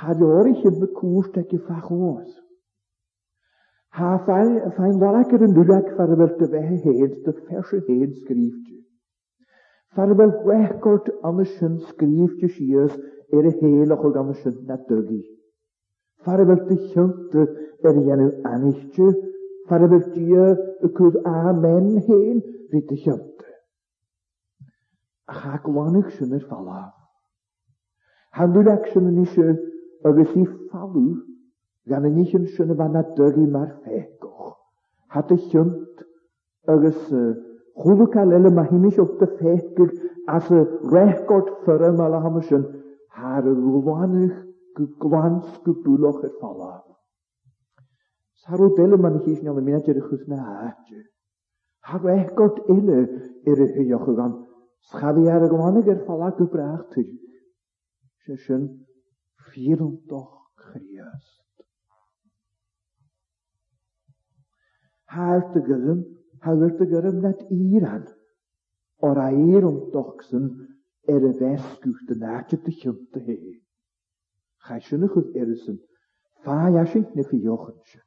Hadde 0.00 0.24
året 0.26 0.50
ikke 0.56 0.70
med 0.70 0.92
kurs 0.94 1.28
til 1.34 1.42
ikke 1.46 1.58
fag 1.66 1.80
hos. 1.88 2.40
Hafael 3.98 4.52
feinwalakeren 4.76 5.54
durak 5.56 5.88
farwel 5.96 6.30
te 6.38 6.44
wehe 6.52 6.76
heeds, 6.84 7.16
de 7.24 7.32
verse 7.48 7.78
heeds 7.88 8.20
skrieftje. 8.20 8.78
Farwel 9.96 10.32
wegkort 10.44 11.08
andersen 11.28 11.74
skrieftje 11.88 12.48
schiers, 12.54 12.94
er 13.34 13.48
heilig 13.60 14.04
og 14.06 14.18
andersen 14.20 14.54
natugi. 14.68 15.20
te 16.22 17.46
er 17.88 17.96
jenu 18.06 18.28
anichtje, 18.52 19.08
farwel 19.68 20.02
tje 20.12 20.44
kud 20.96 21.14
amen 21.32 21.88
heen, 22.06 22.38
ritte 22.72 22.96
kjønte. 23.02 23.48
Ach, 25.30 25.44
akwanik 25.58 26.10
sjuner 26.14 26.44
falla. 26.50 26.80
Han 28.38 28.52
durak 28.54 28.86
sjuner 28.90 29.12
nische 29.18 29.50
og 30.04 30.26
falu, 30.70 31.06
gan 31.88 32.06
yn 32.08 32.16
eich 32.22 32.32
yn 32.36 32.42
sy'n 32.54 32.72
y 32.74 32.76
fan 32.78 32.98
a 32.98 33.02
adygu 33.04 33.44
mae'r 33.52 33.70
ffegoch. 33.84 34.56
Had 35.14 35.30
y 35.32 35.38
llynt 35.38 35.50
siwnt 35.52 36.02
agos 36.74 36.98
chwlw 37.84 38.06
cael 38.16 38.34
ele 38.38 38.52
mae 38.58 38.68
hi'n 38.72 38.84
eich 38.90 38.98
o'r 39.02 39.12
ffegig 39.20 39.94
as 40.34 40.50
y 40.56 40.60
record 40.94 41.48
ffyrra 41.64 41.92
mae 42.00 42.12
la 42.14 42.20
ham 42.26 42.36
sy'n 42.50 42.66
har 43.22 43.48
y 43.48 43.54
glwanach 43.62 44.36
glans 45.04 45.48
gwbwloch 45.64 46.20
yr 46.28 46.34
ffala. 46.36 46.72
Sarw 48.44 48.70
dele 48.76 49.00
mae'n 49.04 49.16
eich 49.20 49.28
eich 49.34 49.42
niol 49.44 49.62
y 49.62 49.66
minad 49.70 50.28
na 50.34 50.42
hati. 50.44 51.00
Har 51.88 52.04
rechgord 52.04 52.60
ele 52.76 53.00
yr 53.50 53.64
eich 53.68 53.80
eich 53.84 53.94
eich 53.98 54.14
gan 54.20 54.36
schafi 54.92 55.26
ar 55.36 55.48
y 55.48 55.52
glwanach 55.52 55.88
yr 55.94 56.04
ffala 56.04 56.30
gwbrach 56.38 56.86
tyd. 56.94 57.10
Sy'n 58.44 58.68
ffyrwm 59.48 59.96
doch 60.12 60.36
chrias. 60.60 61.39
హార్తగరం 65.16 66.00
హవర్తగరం 66.48 67.16
నట్ 67.26 67.44
ఈరన్ 67.70 68.08
oraerum 69.08 69.76
toxen 69.92 70.42
er 71.12 71.20
veskuchte 71.40 72.10
naatje 72.22 72.56
te 72.64 72.72
gimte 72.80 73.18
he. 73.26 73.36
Gijsjenigus 74.68 75.28
erisen, 75.42 75.76
fajasje 76.46 77.00
ne 77.18 77.24
fijogensje. 77.30 77.98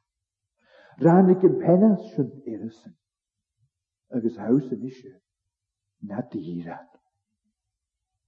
Ranike 1.06 1.48
pennasje 1.62 2.22
irisen, 2.52 2.94
Agus 4.16 4.36
hausen 4.44 4.84
isje, 4.90 5.12
net 6.10 6.30
dieran. 6.46 6.86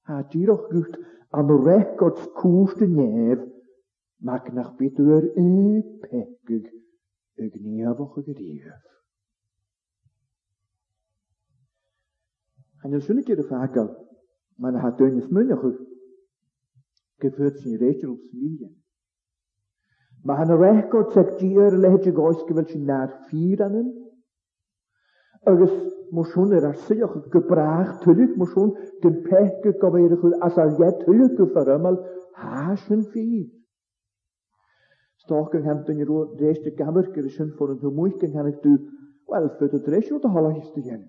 Ha 0.07 0.17
dieroch 0.35 0.65
gucht 0.73 0.95
an 1.39 1.57
rekords 1.69 2.25
koeste 2.41 2.85
neef, 2.99 3.41
mak 4.29 4.45
nach 4.59 4.73
bitur 4.81 5.23
e 5.47 5.53
pekig 6.03 6.67
огневого 7.39 8.05
гріхів. 8.27 8.73
En 12.85 12.91
dan 12.91 13.01
zullen 13.01 13.25
jullie 13.27 13.49
vaker, 13.51 13.87
maar 14.59 14.73
dan 14.73 14.81
gaat 14.81 14.99
Dönjes 14.99 15.29
Münniger, 15.35 15.75
geführt 17.19 17.61
zijn 17.61 17.77
rechter 17.77 18.11
op 18.11 18.21
zijn 18.31 18.75
Maar 20.25 20.37
han 20.37 20.59
record 20.67 21.13
sagt 21.13 21.43
ihr 21.43 22.05
je 22.05 22.13
gois 22.13 22.43
gewelt 22.43 22.71
sin 22.71 22.85
naar 22.85 23.11
vieranen. 23.29 23.89
Agus 25.45 25.75
mor 26.11 26.25
schon 26.27 26.53
er 26.53 26.65
Als 26.67 26.87
siach 26.87 27.13
gebrach 27.31 28.01
tullig 28.03 28.37
mor 28.37 28.47
schon 28.47 28.77
den 29.01 29.23
pech 29.23 29.55
gegabeirig 29.63 30.23
as 30.41 30.57
ar 30.59 30.71
jet 30.79 30.99
tullig 31.05 31.37
gefarramal 31.37 31.97
haschen 32.33 33.03
fi. 33.05 33.56
Storken 35.27 35.65
han 35.67 35.83
tun 35.85 35.99
ro 36.09 36.19
reste 36.41 36.71
gammer 36.79 37.07
grishin 37.15 37.51
for 37.59 37.71
en 37.73 37.81
humuiken 37.83 38.33
han 38.37 38.47
ik 38.47 38.59
du, 38.63 38.73
wel 39.29 39.49
fut 39.59 39.73
het 39.73 39.89
resho 39.89 40.19
te 40.19 40.29
halachiste 40.29 40.83
gen. 40.83 41.03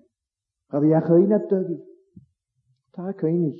Gav 0.72 0.84
ja 0.92 1.00
geina 1.06 1.38
tugi. 1.46 1.78
Ta 2.94 3.12
keinig, 3.12 3.56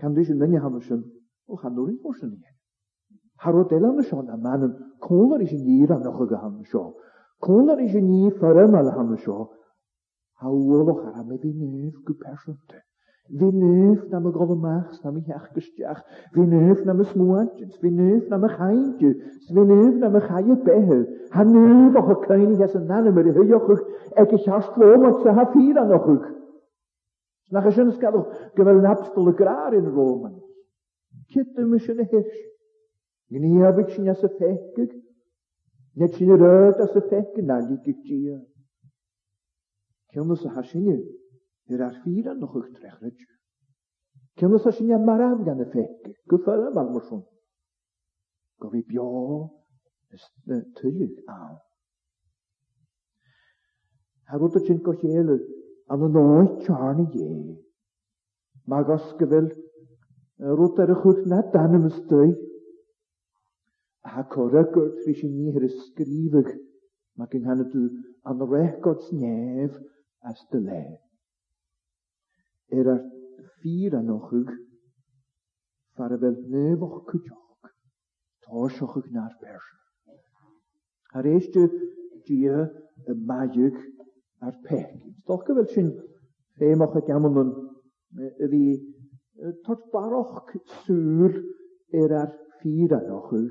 kan 0.00 0.14
dus 0.14 0.28
in 0.28 0.56
hammersen, 0.56 1.00
o 1.46 1.54
gaan 1.56 1.74
door 1.74 1.88
in 1.88 1.98
morsen 2.02 2.30
gen. 2.30 2.54
Harot 3.42 3.72
elan 3.72 4.02
shon 4.02 4.26
da 4.26 4.36
manen, 4.36 4.72
kolar 5.00 5.40
is 5.40 5.52
in 5.52 5.68
ira 5.80 5.98
nog 5.98 6.28
gehan 6.28 6.64
sho. 6.64 6.84
Kolar 7.40 7.78
is 7.80 7.94
in 7.94 8.06
ni 8.10 8.30
farem 8.30 8.74
al 8.74 8.90
han 8.96 9.16
sho. 9.18 9.36
Hawoloch 10.40 11.02
ara 11.06 11.22
me 11.24 11.38
binef 11.38 11.96
Виновна 13.32 14.18
мы 14.18 14.32
громахсна 14.32 15.12
мы 15.12 15.20
яркостях, 15.20 16.02
виновна 16.34 16.94
мы 16.94 17.04
смуатчиц, 17.04 17.80
виновна 17.80 18.38
мы 18.38 18.48
хайнчу, 18.48 19.14
виновна 19.48 20.10
мы 20.10 20.20
хае 20.20 20.56
пехе, 20.64 21.28
ханувоха 21.30 22.16
кайни 22.26 22.56
ясен 22.58 22.86
нанемер, 22.86 23.32
хеёхых, 23.32 23.80
эки 24.16 24.36
шаствомат 24.44 25.22
са 25.22 25.32
хафира 25.34 25.84
нохых. 25.86 26.36
Nach 27.52 27.64
een 27.66 27.72
schönes 27.74 27.96
gaat 27.98 28.14
ook 28.14 28.28
geweldig 28.54 28.86
apostelen 28.90 29.34
graar 29.34 29.72
in 29.74 29.88
Rome. 29.96 30.30
Kitte 31.34 31.64
me 31.66 31.80
schöne 31.82 32.04
hirsch. 32.06 32.38
Gnie 33.28 33.58
heb 33.64 33.76
ik 33.78 33.90
schön 33.90 34.08
als 34.08 34.20
fekkig. 34.20 34.90
Net 35.96 36.14
schien 36.14 36.30
rood 36.30 36.78
als 36.84 36.94
een 36.94 37.08
fekkig, 37.10 37.44
na 37.44 37.58
lieg 37.58 37.84
ik 37.90 37.98
tjeer. 38.04 38.40
Kimmelse 40.12 40.48
haschinje. 40.54 41.02
ar 41.70 41.76
hierarchiiden 42.02 42.38
nog 42.40 42.56
ook 42.56 42.68
terecht. 42.68 43.28
Kemlo 44.36 44.58
sa 44.58 44.70
i'n 44.80 45.04
maram 45.04 45.44
gan 45.46 45.60
y 45.62 45.66
ffeg, 45.70 45.86
efek, 45.86 46.16
gufara 46.30 46.70
malmosun. 46.74 47.20
Gofi 48.60 48.82
bio 48.88 49.06
ys 50.14 50.24
tylyg 50.80 51.14
a. 51.34 51.38
Hagwyd 54.32 54.54
o 54.58 54.62
chyn 54.66 54.80
goch 54.86 55.04
elu, 55.04 55.36
an 55.92 56.04
o'n 56.06 56.18
oed 56.20 56.62
i 56.66 57.22
ie. 57.22 57.34
Mag 58.70 58.88
os 58.94 59.06
gyfel, 59.20 59.50
rwyd 60.56 60.82
ar 60.84 60.94
y 60.94 60.96
chwch 61.02 61.20
na 61.30 61.40
dan 61.54 61.74
ym 61.78 61.86
ystoi. 61.90 62.30
A 64.16 64.24
corag 64.32 64.76
o'r 64.76 65.10
i 65.12 65.34
ni 65.36 65.52
hyr 65.54 65.66
ysgrifig, 65.70 66.50
mae 67.18 67.30
gynghannu 67.32 67.68
dwi 67.74 67.84
an 68.30 68.42
o 68.42 68.48
records 68.54 69.12
nef 69.12 69.76
as 70.30 70.40
dy 70.50 70.58
lef 70.66 70.98
er 72.72 72.86
ar 72.92 73.00
fyr 73.60 73.94
anochig, 73.98 74.50
far 75.96 76.14
fel 76.22 76.34
nef 76.36 76.52
o'ch 76.52 76.52
nefoch 76.52 76.96
cwtioch, 77.10 77.70
tosiochig 78.46 79.08
na'r 79.14 79.34
pers. 79.42 79.66
Ar 81.18 81.26
eistio 81.32 81.64
dia 82.28 82.60
y 83.10 83.14
magic 83.32 83.76
ar 84.46 84.54
pech. 84.66 84.92
Stoch 85.22 85.44
gyfel 85.48 85.66
sy'n 85.74 85.88
o'ch 85.90 86.04
ffemoch 86.60 86.96
ac 87.00 87.10
y 88.46 88.52
fi 88.52 88.62
tot 89.66 89.86
baroch 89.92 90.38
cydsŵr 90.52 91.40
er 92.02 92.16
ar 92.22 92.30
ffyr 92.60 92.94
anochig, 93.00 93.50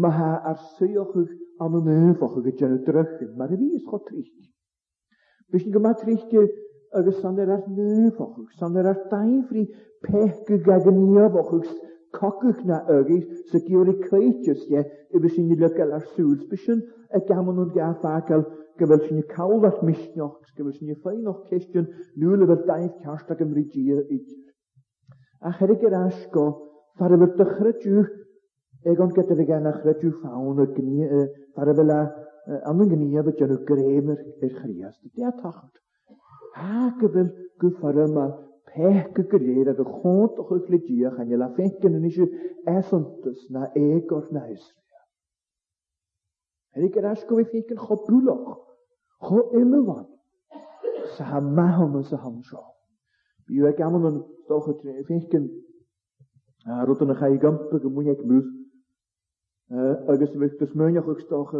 ma 0.00 0.10
ha 0.16 0.32
ar 0.50 0.58
syochig 0.78 1.30
am 1.62 1.78
y 1.78 1.82
nefoch 1.86 2.38
ag 2.40 2.48
y 2.50 2.54
gyrdrach, 2.58 3.16
mae'r 3.38 3.54
fi 3.60 3.68
ysgol 3.78 4.00
trich. 4.08 4.32
Bys 5.52 5.66
yn 5.68 5.74
gyma 5.76 5.94
trich 6.00 6.24
agus 6.98 7.16
san 7.22 7.38
yr 7.42 7.50
ar 7.52 7.62
nu 7.76 8.10
fochug, 8.16 8.46
san 8.60 8.76
yr 8.80 8.88
ar 8.92 8.98
daifri 9.12 9.64
yn 10.14 10.60
gagania 10.66 11.26
fochug, 11.36 11.64
cocwch 12.14 12.60
na 12.70 12.76
ygis, 12.96 13.26
sy 13.50 13.60
gywyr 13.66 13.90
i 13.90 13.94
cleitio 14.04 14.54
ie, 14.70 14.84
y 15.18 15.22
bys 15.24 15.38
i'n 15.42 15.48
lygal 15.64 15.94
ar 15.98 16.04
sŵr, 16.14 16.44
bys 16.52 16.68
yn 16.74 16.84
y 17.18 17.22
gamon 17.30 17.58
nhw'n 17.58 17.72
gath 17.74 18.06
agel, 18.10 18.44
gyfel 18.78 19.02
sy'n 19.08 19.20
i 19.22 19.26
cawl 19.32 19.66
at 19.68 19.82
misnioch, 19.86 20.38
gyfel 20.58 20.74
sy'n 20.76 20.94
i 20.94 20.98
ffein 21.00 21.28
o'ch 21.32 21.42
cestiwn, 21.50 21.90
nŵl 22.24 22.46
efo'r 22.46 22.62
daif 22.70 22.94
cast 23.02 23.30
ag 23.34 23.42
ymrydia 23.46 23.98
idr. 24.18 24.38
A 25.42 25.50
cherig 25.58 25.82
yr 25.90 25.98
asgo, 25.98 26.46
far 26.98 27.14
efo'r 27.16 27.34
dychra 27.40 27.74
diw, 27.82 28.04
egon 28.94 29.14
gyda 29.18 29.38
fe 29.38 29.48
gan 29.50 29.70
achra 29.72 29.96
diw 30.02 30.14
ffawn 30.20 30.62
y 30.66 30.70
gni, 30.78 31.08
far 31.58 31.74
efo'r 31.74 31.94
anwn 31.96 32.90
gynnu 32.94 33.10
efo 33.22 33.34
dyn 33.40 33.50
nhw 33.54 33.62
grem 33.72 34.14
i'r 34.16 34.56
chrias. 34.60 35.00
Dy 35.14 35.26
a 35.30 35.34
hakebel 36.56 37.28
gu 37.60 37.68
farma 37.80 38.26
pehke 38.70 39.22
gyrreir 39.30 39.68
de 39.76 39.82
y 39.82 39.84
chont 39.98 40.38
o'ch 40.38 40.66
je 40.66 40.70
le 40.72 40.78
diach 40.86 41.18
an 41.18 41.32
yla 41.34 41.48
je 41.56 41.88
yn 41.88 42.04
eisiau 42.08 42.28
esontus 42.78 43.40
na 43.50 43.66
egor 43.74 44.26
na 44.32 44.46
Israel. 44.54 45.04
ik 46.86 46.94
gyr 46.94 47.08
asgo 47.10 47.34
we 47.36 47.44
fengen 47.44 47.76
go 47.78 47.96
bwloch, 48.06 48.58
cho 49.28 49.50
imylon, 49.60 50.06
sa 51.16 51.24
ha 51.30 51.40
mahom 51.40 51.96
yn 52.00 52.04
sa 52.04 52.16
ham 52.16 52.40
sio. 52.42 52.62
Byw 53.46 53.66
ag 53.68 53.80
amon 53.86 54.06
yn 54.08 54.18
stoch 54.44 54.68
o 54.68 54.72
tre 54.80 54.90
a 54.94 55.04
rwyd 56.84 57.02
yn 57.06 57.14
chai 57.20 57.36
gympa 57.38 57.78
gymwyn 57.82 58.10
ag 58.14 58.22
mwys 58.24 58.46
agos 60.08 60.34
ymwch 60.34 61.56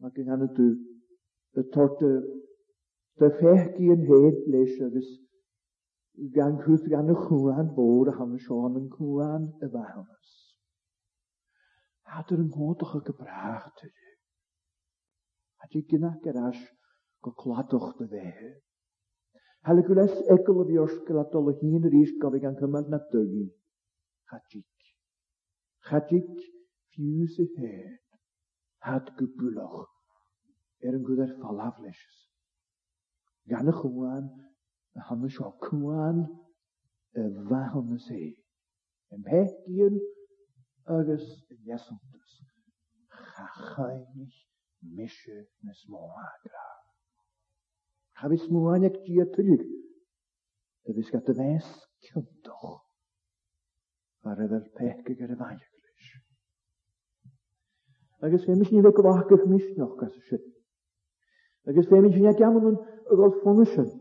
maar 0.00 0.12
eh, 0.16 0.44
toe 0.54 0.70
die 1.54 1.64
torte 1.68 2.10
te 3.18 3.28
fehkie 3.40 3.90
en 3.92 4.02
heet 4.06 4.38
gan 6.34 6.56
Cwrs 6.64 6.86
gan 6.90 7.10
y 7.12 7.14
chwran 7.14 7.68
fod 7.76 8.08
a 8.10 8.16
ham 8.18 8.32
Sean 8.44 8.78
yn 8.78 8.88
cwran 8.90 9.44
y 9.62 9.68
fawrs. 9.70 10.32
ddawnys. 10.34 10.40
Adr 12.18 12.40
yng 12.42 12.48
nghodwch 12.48 12.96
y 12.98 13.00
gybrach 13.06 13.68
ty 13.78 13.90
A 15.62 15.68
di 15.70 15.82
gyna 15.86 16.10
geras 16.24 16.58
go 17.22 17.30
cladwch 17.38 17.92
dy 18.00 18.08
fe. 18.14 18.24
Hal 19.66 19.82
y 19.82 19.84
gwles 19.86 20.16
egl 20.34 20.58
o 20.58 20.64
fi 20.66 20.80
o'r 20.82 20.90
sgyladol 20.96 21.52
o 21.52 21.54
hun 21.62 21.86
yr 21.90 21.96
is 22.00 22.10
gofyn 22.22 22.42
gan 22.48 22.58
cymal 22.58 22.90
na 22.90 22.98
dygu. 23.14 23.44
Chadig. 24.30 24.90
Chadig 25.88 26.46
fiws 26.94 27.38
y 27.46 27.46
hen. 27.54 27.94
Had 28.88 29.14
gwbwloch. 29.20 29.86
Er 30.82 30.98
yn 30.98 31.06
ffalaf 31.06 31.34
falaflesys. 31.46 32.18
Gan 33.50 33.70
y 33.70 33.74
chwran, 33.82 34.30
Mae 34.98 35.04
hwn 35.08 35.26
yn 35.28 35.30
siol 35.30 35.52
cwan 35.62 36.16
y 37.20 37.24
fa 37.48 37.58
hwn 37.70 37.90
Yn 37.96 38.32
Yn 39.14 39.20
peth 39.26 39.52
gyn 39.74 39.94
agos 40.94 41.22
yn 41.54 41.68
iesontus. 41.70 42.32
Chachainig 43.36 44.34
misio 44.98 45.38
nes 45.68 45.84
moagra. 45.92 46.64
Chafis 48.18 48.48
mwaniac 48.50 48.98
di 49.04 49.20
a 49.22 49.26
tylig. 49.36 49.62
Dyfys 50.86 51.14
gat 51.14 51.30
y 51.32 51.36
fes 51.38 51.70
cyntoch. 52.08 52.82
Ar 54.28 54.42
efo'r 54.48 54.66
peth 54.82 55.04
gyda'r 55.12 55.36
faniac 55.38 55.62
leis. 55.70 56.10
Agos 58.26 58.44
fe 58.50 58.58
mis 58.58 58.74
ni 58.74 58.82
fe 58.88 58.94
gyfach 58.98 59.22
gyfmisioch 59.30 59.94
gas 60.02 60.18
y 60.18 60.26
sydd. 60.26 60.50
Agus 61.70 61.86
fé 61.94 62.02
sin 62.18 62.34
ceaman 62.42 62.70
an 62.74 62.80
a 63.12 63.20
gáil 63.22 63.38
fóna 63.46 63.70
sin 63.76 63.96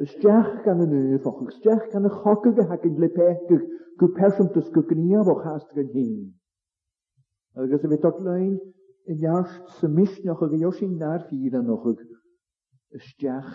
Ysdiach 0.00 0.46
gan 0.64 0.78
y 0.82 0.86
yn 0.86 1.16
o'ch, 1.28 1.40
ysdiach 1.52 1.82
gan 1.92 2.08
y 2.08 2.10
chogag 2.22 2.60
a 2.62 2.64
hagyd 2.70 3.00
le 3.02 3.08
peth, 3.16 3.50
gw 4.00 4.06
person 4.18 4.48
dys 4.54 4.70
gw 4.72 4.82
gniaf 4.90 5.28
o 5.28 5.34
chast 5.42 5.74
gan 5.76 5.90
hyn. 5.96 6.14
Agus 7.60 7.84
y 7.84 7.90
fe 7.92 7.98
dodlaen 8.04 8.54
yn 8.54 9.20
iarsht 9.28 9.74
symis 9.80 10.14
noch 10.24 10.40
ag 10.46 10.56
ywsyn 10.62 10.94
na'r 11.02 11.26
ffyr 11.26 11.58
an 11.60 11.68
och 11.76 11.84
ysdiach 13.00 13.52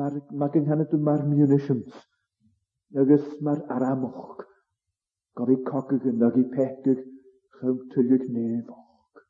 mae 0.00 0.50
gynghanad 0.56 0.96
yma'r 1.00 1.26
munitions 1.28 2.00
agus 3.04 3.28
mae'r 3.48 3.60
aramoch 3.76 4.22
gof 4.24 4.40
gofi 5.42 5.58
cogag 5.68 6.08
yn 6.12 6.24
ag 6.30 6.40
i 6.44 6.50
pethig 6.56 7.04
chyw 7.60 7.76
tyliwg 7.92 8.24
nefoch 8.38 9.24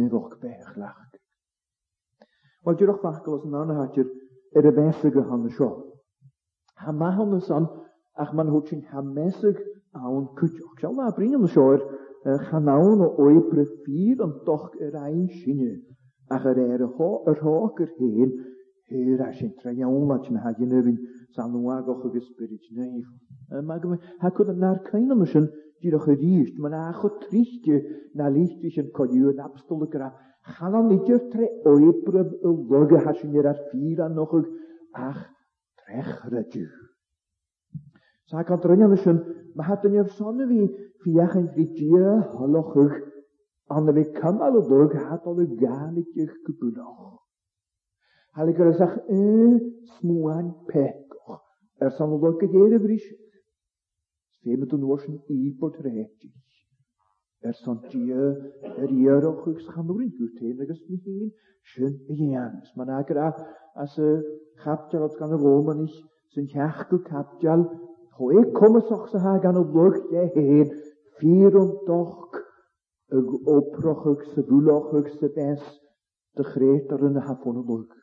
nef 0.00 0.18
o'ch 0.22 0.34
bech 0.42 0.74
lach. 0.82 1.02
Wel, 2.66 2.74
dwi'n 2.74 2.88
diolch 2.90 3.04
bachgol 3.06 3.38
os 3.38 3.46
yna'n 3.48 3.70
hatir, 3.84 4.10
ar 4.56 4.64
y 4.66 4.70
besig 4.72 5.14
y 5.16 5.20
hon 5.20 5.48
sio. 5.50 5.68
Ha 6.82 6.92
ma 6.98 7.10
hon 7.16 7.34
yn 7.36 7.42
son, 7.44 7.66
ach 8.22 8.32
man 8.38 8.50
hwt 8.52 8.70
sy'n 8.72 8.84
ha 8.92 9.02
mesig 9.04 9.58
awn 9.98 10.28
cwtioch. 10.38 10.78
Sial 10.80 10.94
na 10.96 11.08
brin 11.16 11.36
yn 11.38 11.46
sio 11.52 11.66
yr 11.74 12.46
chanawn 12.48 13.02
o 13.04 13.10
o'i 13.24 13.38
brefyr 13.50 14.22
yn 14.26 14.36
doch 14.46 14.70
yr 14.80 14.96
ein 15.04 15.26
sy'n 15.28 15.42
sinne, 15.42 15.72
ach 16.34 16.46
yr 16.52 16.60
er 16.64 16.84
yr 16.86 16.90
hoch 16.98 17.28
yr 17.80 17.92
hen, 18.00 18.34
hyr 18.88 19.24
a 19.26 19.30
sy'n 19.36 19.52
tra 19.60 19.74
iawn 19.74 19.94
treiawn 19.94 20.14
at 20.16 20.30
yn 20.32 20.40
hagin 20.44 20.72
yfyn 20.80 20.98
san 21.36 21.52
nhw 21.52 21.72
agoch 21.76 22.06
o 22.08 22.12
gysbryd 22.14 22.54
i 22.56 22.78
neif. 22.78 23.08
Mae 23.68 23.80
gymryd, 23.82 24.04
ha 24.22 24.30
cwyd 24.30 24.54
yn 24.54 24.64
ar 24.64 24.84
cain 24.90 25.10
am 25.14 25.24
ysyn, 25.28 25.50
Dyrwch 25.78 26.08
y 26.10 26.14
rist, 26.18 26.56
mae'n 26.58 26.72
ach 26.74 27.04
o 27.06 27.08
tristio 27.22 27.76
na 28.18 28.26
leistis 28.34 28.80
yn 28.82 28.88
codiw 28.96 29.28
yn 29.30 29.38
abstol 29.44 29.84
y 29.84 29.86
graf, 29.92 30.16
galanityr 30.56 31.30
oibryf 31.70 32.28
y 32.42 32.52
loge 32.72 32.96
hasinir 33.06 33.46
ar 33.50 33.58
ffyr 33.68 33.98
anochog 34.04 34.46
ach 35.08 35.20
trechrydiw. 35.82 36.70
Sa 38.30 38.42
gan 38.48 38.60
drynion 38.64 38.94
ysyn, 38.96 39.20
mae 39.56 39.68
hat 39.68 39.84
yn 39.88 39.98
yr 40.02 40.08
son 40.16 40.40
fi 40.50 40.62
fiach 41.04 41.36
yn 41.40 41.50
gydia 41.56 42.14
holochog 42.40 42.96
anna 43.76 43.94
fi 43.98 44.06
cymal 44.16 44.58
y 44.62 45.04
hat 45.10 45.26
o'n 45.30 45.44
y 45.44 45.46
ganityr 45.62 46.32
gybwnoch. 46.48 47.16
Hal 48.36 48.52
i 48.52 48.56
gyrwysach 48.58 48.96
y 49.08 49.20
smwan 49.98 50.52
pecoch, 50.70 51.44
er 51.82 51.92
san 51.98 52.12
loge 52.14 52.46
geir 52.48 52.74
y 52.78 52.82
frisiach. 52.84 53.24
Fe 54.44 54.56
mynd 54.56 54.76
yn 54.78 54.88
oes 54.92 55.08
i 55.10 55.56
bod 55.60 55.80
er 57.46 57.52
riarochuch 58.90 59.60
schanwrin 59.64 60.08
gwrtein 60.18 60.60
agos 60.64 60.80
mi 60.90 60.96
hun 61.06 61.28
sy'n 61.72 62.16
ianus. 62.24 62.70
agra 62.94 63.26
as 63.82 63.92
y 64.06 64.08
capdial 64.62 65.04
at 65.06 65.14
gan 65.20 65.34
y 65.36 65.38
fom 65.42 65.70
yn 65.72 65.82
eich 65.84 65.94
sy'n 66.34 66.48
llachgw 66.54 66.98
capdial 67.10 67.62
hoe 68.18 68.42
kommesoch 68.58 69.04
sa 69.12 69.18
ha 69.26 69.34
gan 69.44 69.56
o 69.56 69.62
blwch 69.74 70.00
de 70.34 70.46
hen 70.48 70.72
fyr 71.22 71.54
o'n 71.60 71.72
doch 71.86 72.34
vier 73.12 73.94
bes 74.18 74.34
de 76.34 76.94
ar 76.96 77.08
yn 77.10 77.22
y 77.22 77.26
hafon 77.28 77.62
o 77.62 77.62
blwch. 77.68 77.94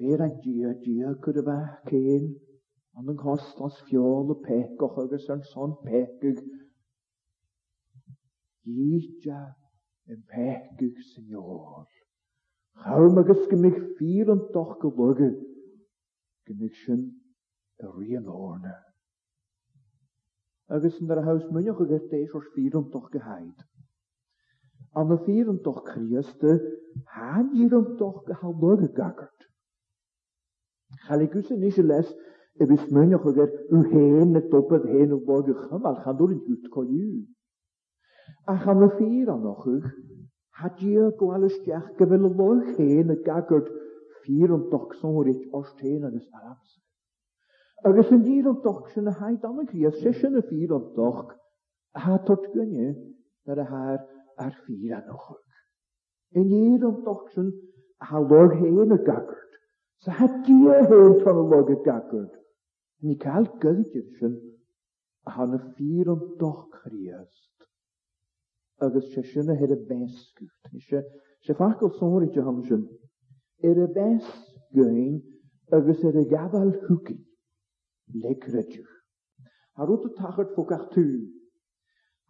Dyr 0.00 0.20
a 0.20 0.28
dia, 0.42 0.74
dia 0.86 1.14
gyda 1.24 1.58
cain, 1.88 2.32
Ond 2.96 3.10
yng 3.12 3.18
nghost 3.20 3.58
os 3.64 3.74
fiol 3.86 4.30
y 4.32 4.38
pec 4.46 4.80
och 4.86 4.94
agos 5.02 5.26
yn 5.34 5.42
son 5.50 5.74
pecig. 5.84 6.38
Gidja 8.64 9.40
yn 10.14 10.22
pecig, 10.32 11.02
Senor. 11.12 11.82
Chawm 12.86 13.20
agos 13.20 13.42
gymig 13.50 13.76
ffyr 13.98 14.32
yn 14.34 14.40
doch 14.54 14.72
golygu. 14.80 15.28
Gymig 16.48 16.72
sy'n 16.86 17.04
yr 17.84 18.18
un 18.22 18.30
orna. 18.32 18.72
Agos 20.78 20.96
yn 21.02 21.12
yr 21.12 21.20
haws 21.28 21.44
mynioch 21.52 21.82
ag 21.84 21.92
en 21.98 22.32
o'r 22.40 22.48
ffyr 22.54 22.78
yn 22.80 22.88
doch 22.94 23.10
gehaid. 23.12 23.58
An 24.96 25.12
y 25.12 25.18
ffyr 25.26 25.50
yn 25.52 25.60
doch 25.68 25.82
crieste, 25.90 26.56
i'r 27.28 27.52
yn 27.52 27.98
doch 28.00 28.24
les, 31.60 32.08
wismönjochuger 32.64 33.48
un 33.70 33.84
hene 33.90 34.40
toppet 34.50 34.84
hene 34.88 35.14
borge 35.26 35.54
chamal 35.68 35.96
chandor 36.04 36.30
jut 36.46 36.68
koyu. 36.72 37.24
A 38.48 38.56
chamle 38.62 38.88
fira 38.96 39.36
nochuch, 39.36 39.84
hat 40.60 40.78
je 40.80 41.10
gwalus 41.18 41.56
jach 41.66 41.90
gewille 41.98 42.30
loch 42.38 42.78
hene 42.78 43.14
gagert 43.26 43.68
vier 44.24 44.50
und 44.54 44.70
doch 44.70 44.94
son 44.94 45.18
rich 45.24 45.44
des 45.52 46.28
Arabs. 46.32 46.80
Agus 47.84 48.10
yn 48.10 48.22
doch 48.64 48.88
sy'n 48.90 49.10
haid 49.20 49.44
am 49.44 49.60
y 49.60 49.66
gries, 49.68 49.98
sy'n 50.00 50.14
sy'n 50.14 50.38
y 50.40 50.42
ffyr 50.42 50.72
doch, 50.96 51.36
ha 51.94 52.16
tot 52.24 52.48
gynnu 52.54 52.88
ar 53.46 53.58
y 53.62 53.66
har 53.68 54.00
ar 54.40 54.54
ffyr 54.64 54.96
anochog. 54.96 55.38
Yn 56.34 56.80
doch 56.80 57.28
sy'n 57.34 57.52
a 58.00 58.18
log 58.18 58.56
hen 58.58 58.80
y 58.96 58.98
gagwrd, 59.06 59.60
sy'n 60.02 60.18
ha 60.18 60.26
dia 60.48 60.80
hen 60.88 61.18
tron 61.20 61.52
y 61.52 61.78
y 61.84 62.26
Mi 63.04 63.14
gael 63.22 63.46
gyrgyr 63.62 64.04
sin 64.18 64.34
a 65.26 65.30
tháina 65.34 65.58
fír 65.74 66.08
an 66.12 66.20
dochríast 66.42 67.56
agus 68.84 69.08
sé 69.16 69.22
sinna 69.32 69.54
hir 69.62 69.72
a 69.76 69.78
Sy'n 69.80 70.86
sé 71.48 71.52
facail 71.60 71.92
sóirte 71.98 72.40
han 72.46 72.62
sin 72.68 72.84
ar 73.70 73.80
a 73.84 73.86
bés 73.98 74.26
göin 74.80 75.20
agus 75.80 76.00
ar 76.10 76.16
a 76.16 76.24
gabhal 76.32 76.72
thuúcaí 76.86 77.20
lereidúr. 78.24 78.90
Harút 79.76 80.06
a 80.08 80.10
tachart 80.20 80.54
fogach 80.56 80.88
tú. 80.92 81.04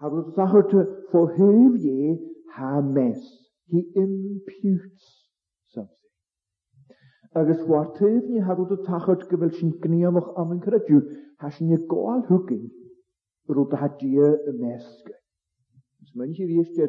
Harút 0.00 0.34
tacharte 0.36 0.80
fó 1.10 1.20
heh 1.36 2.16
ha 2.54 2.72
mes, 2.96 3.22
He 3.70 3.80
imputes. 4.04 5.04
agus 7.38 7.60
war 7.68 7.92
tef 8.00 8.28
ni 8.30 8.38
har 8.40 8.58
a 8.62 8.66
tachart 8.88 9.24
gebel 9.30 9.50
sin 9.58 9.72
gnéamach 9.82 10.30
am 10.42 10.50
an 10.54 10.60
creju 10.64 10.98
ha 11.40 11.50
sin 11.56 11.68
je 11.68 11.76
gáil 11.90 12.22
hugin 12.30 12.64
ru 13.56 13.64
a 13.72 13.76
ha 13.80 13.88
dia 14.00 14.28
y 14.48 14.52
meske. 14.60 15.14
Is 16.02 16.12
men 16.16 16.32
hi 16.34 16.44
riister 16.50 16.88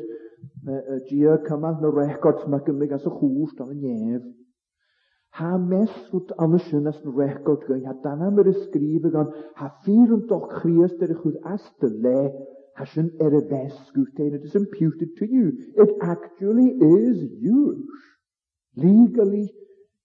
dia 1.09 1.33
kamach 1.47 1.81
na 1.81 1.89
records 1.89 2.47
me 2.47 2.59
gymig 2.65 2.91
as 2.97 3.05
a 3.05 3.09
chwst 3.09 3.59
an 3.65 3.75
nef. 3.81 4.23
Ha 5.37 5.57
mes 5.57 5.91
rút 6.13 6.31
nou 6.31 6.55
an 6.55 6.59
sin 6.67 6.87
as 6.87 6.99
na 7.03 7.11
record 7.11 7.67
goin 7.67 7.83
ha 7.89 7.93
dan 8.05 8.23
am 8.29 8.39
yr 8.39 8.49
ysgrife 8.55 9.11
gan 9.17 9.27
ha 9.59 9.67
fyr 9.83 10.15
yn 10.17 10.23
doch 10.31 10.47
chriast 10.61 11.03
er 11.07 11.11
y 11.17 11.33
as 11.55 11.67
dy 11.81 11.91
le 12.05 12.17
ha 12.79 12.87
sin 12.95 13.11
er 13.19 13.35
y 13.35 13.43
fesgwt 13.51 14.23
and 14.25 14.39
it 14.39 14.47
is 14.47 14.55
imputed 14.55 15.11
to 15.19 15.25
you. 15.25 15.51
It 15.83 15.91
actually 16.01 16.69
is 16.79 17.31
yours. 17.35 18.03
Legally, 18.77 19.49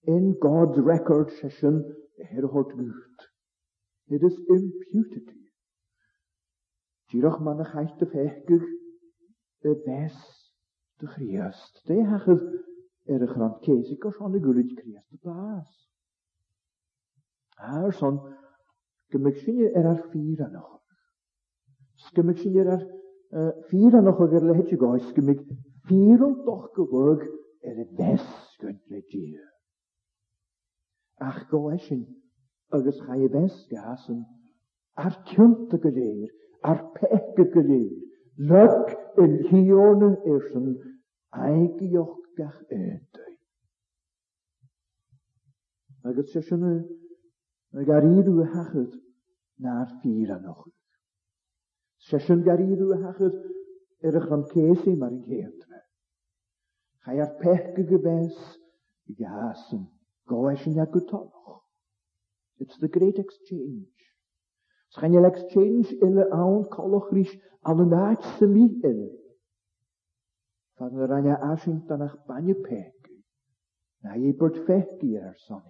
in 0.05 0.35
God's 0.39 0.77
record 0.79 1.31
session 1.31 1.95
er 2.17 2.45
hoort 2.45 2.71
Gud. 2.75 3.31
It 4.09 4.21
is 4.23 4.37
imputed 4.37 5.25
to 5.27 5.33
you. 5.33 7.21
Tíroch 7.21 7.39
man 7.45 7.61
a 7.61 7.63
chais 7.69 7.93
dy 7.99 8.07
fechgych 8.11 8.65
y 9.69 9.73
bes 9.85 10.17
De 10.99 11.07
hachyd 12.09 12.43
er 13.13 13.23
y 13.23 13.29
chran 13.31 13.55
ceisig 13.63 14.03
os 14.09 14.19
on 14.19 14.35
y 14.35 14.41
gwrwyd 14.43 14.75
bas. 15.23 15.71
son, 17.99 18.19
er 19.13 19.31
eh, 19.31 19.31
vier 19.31 19.39
ffyr 19.39 19.69
an 19.69 19.87
er 22.59 22.75
ar 22.75 22.85
ffyr 23.71 23.97
an 24.01 24.11
ochr 24.11 24.29
gerle 24.35 24.67
je 24.67 24.77
goes, 26.91 27.23
er 27.63 28.21
ach 31.23 31.37
yn 31.95 32.01
agus 32.75 32.97
cha 33.05 33.15
i 33.19 33.27
bes 33.35 33.59
yn 34.13 34.17
ar 35.03 35.13
cynt 35.29 35.75
y 35.75 35.79
gydeir, 35.83 36.31
ar 36.71 36.81
y 37.17 37.45
gydeir, 37.53 37.93
lyg 38.49 38.91
yn 39.25 39.37
hion 39.49 39.69
hiona 39.69 40.09
irsyn 40.33 40.67
aeg 41.47 41.81
i 41.85 41.89
ochgach 42.01 42.57
edau. 42.79 43.29
Agus 46.11 46.33
sesiwn 46.35 46.65
y 47.83 47.87
garirw 47.91 48.41
y 48.47 48.49
hachyd 48.57 48.91
na'r 49.67 49.91
ffyr 50.01 50.35
anoch. 50.37 50.65
Sesiwn 52.09 52.43
garirw 52.49 52.89
y 52.97 52.99
hachyd 53.05 53.39
yr 53.47 54.17
eich 54.19 54.27
rhan 54.27 54.45
cesi 54.53 54.97
mar 55.03 55.13
yn 55.15 55.23
cefdra. 55.31 55.83
Chai 57.05 57.19
ar 57.27 57.33
pega 57.43 57.89
gybes 57.93 58.39
i 59.11 59.15
gasyn 59.23 59.89
Kołeśnia 60.25 60.85
is 60.85 61.11
It's 62.59 62.77
the 62.79 62.87
great 62.87 63.17
exchange. 63.19 63.89
Het 64.95 65.03
is 65.03 65.09
geen 65.11 65.23
exchange 65.25 65.97
in 65.99 66.13
de 66.15 66.29
aan 66.31 66.67
kologrisch 66.67 67.39
aan 67.61 67.77
de 67.77 67.83
naadse 67.85 68.45
mi 68.45 68.77
in. 68.81 69.17
Van 70.75 70.93
de 70.93 71.05
ranja 71.05 71.37
ashing 71.39 71.85
dan 71.87 72.01
ach 72.01 72.25
banje 72.25 72.55
peku. 72.55 73.23
Na 74.01 74.13
je 74.13 74.33
bort 74.35 74.57
fehki 74.57 75.17
een 75.17 75.63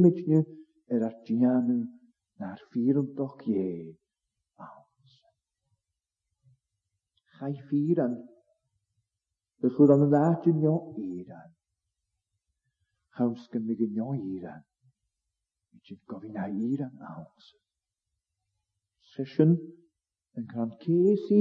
met 0.00 0.18
je 0.18 0.62
er 0.86 1.04
artianu 1.04 1.88
naar 2.36 2.66
vierentog 2.70 3.42
je 3.42 3.96
aans. 4.56 5.24
Gij 7.24 7.54
vieren. 7.54 8.28
haws 13.18 13.42
gymig 13.54 13.80
yn 13.86 13.94
jo 14.00 14.12
iran. 14.36 14.62
ti'n 15.88 15.98
gofyn 16.10 16.36
a 16.38 16.44
iran 16.68 17.00
a 17.04 17.12
haws. 17.16 17.46
Sesiwn 19.14 19.54
yn 20.38 20.50
ces 20.84 21.28
i 21.36 21.40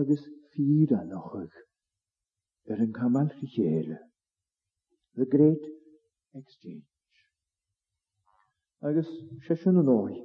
agos 0.00 0.24
ffyr 0.54 0.94
an 1.00 1.12
ochach 1.20 1.58
yr 2.72 2.82
yn 2.86 2.94
camal 2.96 3.28
chychéle. 3.38 3.98
The 5.14 5.26
Great 5.36 5.68
Exchange. 6.34 7.24
Agos 8.90 9.10
sesiwn 9.46 9.80
yn 9.84 9.92
oi, 9.94 10.16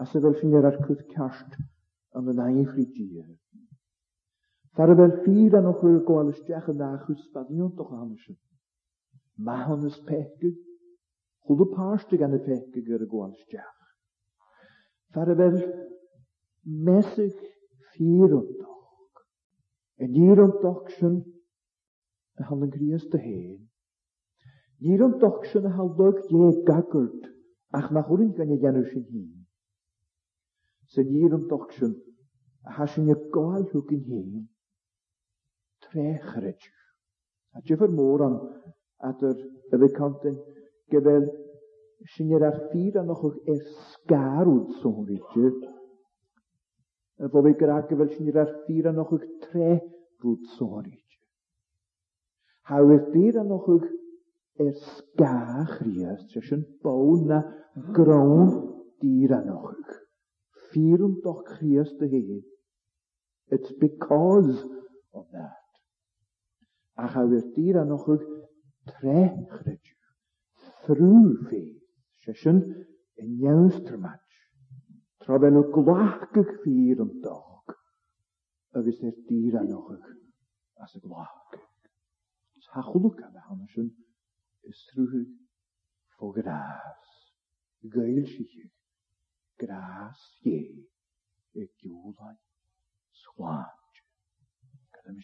a 0.00 0.06
sef 0.10 0.24
fel 0.26 0.38
ffynir 0.40 0.66
ar 0.72 0.80
cwth 0.88 1.06
cast 1.14 1.58
yn 2.18 2.32
yn 2.34 2.42
ein 2.48 2.64
ffridir. 2.64 3.28
Fara 4.78 4.96
fel 5.04 5.16
ffyr 5.24 5.58
an 5.60 5.70
ochach 5.74 6.02
gwael 6.10 6.32
ysdiach 6.34 6.70
yn 6.74 6.86
achwys 6.90 7.26
badion 7.38 7.76
toch 7.78 7.94
amysyn. 8.02 8.38
Mahonus 9.46 9.96
pekug, 10.06 10.56
hulu 11.48 11.64
páirstegan 11.74 12.36
a 12.36 12.38
feice 12.46 12.80
gur 12.86 13.02
a 13.04 13.06
gháilsteach. 13.12 13.78
Fer 15.14 15.28
a 15.32 15.36
bheith 15.38 15.62
meig 16.86 17.20
fíúntaach. 17.92 19.22
I 20.04 20.08
níúntaach 20.12 20.90
sin 20.96 21.16
a 22.36 22.42
han 22.50 22.64
an 22.66 22.70
te 23.14 23.18
heen. 23.24 23.60
sin 25.52 25.66
a 25.66 25.70
hallóg 25.78 26.18
gagurt 26.70 27.22
ach 27.78 27.90
nach 27.96 28.08
chuún 28.10 28.34
gan 28.36 28.52
dhéanú 28.62 28.82
sin 28.92 29.04
hí. 29.08 29.24
Sa 30.92 31.00
sin 31.00 31.94
a 32.66 32.70
ha 32.76 32.84
sin 32.94 33.08
gáilthú 33.36 33.80
gin 33.88 34.04
heen. 34.10 34.48
tréchreidir. 35.84 36.76
A 37.54 37.58
je 37.64 37.74
vermoord 37.76 38.76
at 39.08 39.22
yr 39.26 39.36
yfeicante 39.72 40.32
gyfer 40.92 41.26
syniad 42.14 42.44
ar 42.48 42.56
ffyr 42.70 42.98
a 43.00 43.04
nochwch 43.06 43.36
e'r 43.48 43.60
sgarwyd 43.90 44.74
sôn 44.80 45.06
rydw. 45.08 45.50
Y 47.20 47.30
bobl 47.32 47.54
gyrra 47.60 47.78
gyfer 47.90 48.10
syniad 48.14 48.38
ar 48.42 48.50
ffyr 48.66 48.90
a 48.90 48.92
nochwch 48.96 49.24
tre 49.46 49.70
rwyd 50.24 50.50
sôn 50.56 50.82
rydw. 50.84 51.06
Hawyd 52.70 53.06
ffyr 53.14 53.40
a 53.42 53.46
nochwch 53.50 53.88
e'r 54.60 54.72
sgach 54.84 55.74
rydw. 55.84 56.18
Sys 56.34 56.50
sy'n 56.50 56.66
bawn 56.84 57.24
na 57.32 57.40
grawn 57.96 58.52
dyr 59.04 59.36
a 59.38 59.40
nochwch. 59.46 59.96
Ffyr 60.68 61.06
yn 61.08 61.16
doch 61.24 61.40
chrias 61.48 61.94
dy 62.02 62.12
hyn. 62.12 62.44
It's 63.50 63.72
because 63.80 64.60
of 65.16 65.24
that. 65.32 65.56
A 67.00 67.08
chawyd 67.14 67.48
dyr 67.56 67.80
a 67.80 67.86
nochwch 67.88 68.28
trajected 68.88 69.78
through 70.86 71.46
faith 71.50 71.80
session 72.26 72.62
in 73.20 73.28
joustermatch 73.42 74.36
trodd 75.24 75.44
ook 75.60 76.54
fyr 76.64 77.02
yn 77.04 77.10
dog 77.24 77.74
agos 78.80 79.02
er 79.10 79.16
dyr 79.28 79.58
anochach 79.60 80.08
as 80.84 80.94
y 80.98 81.02
glachgych. 81.04 81.66
Ha 82.72 82.82
chwlwg 82.86 83.20
am 83.26 83.62
schon 83.74 83.90
is 84.70 84.78
ysrwyd 84.78 85.32
fo 86.16 86.30
gras. 86.36 87.10
Gael 87.96 88.22
gras 89.60 90.24
ie 90.46 90.60
e 91.58 91.66
gwylaid 91.80 92.38
sgwant. 93.24 94.04
Gadam 94.94 95.18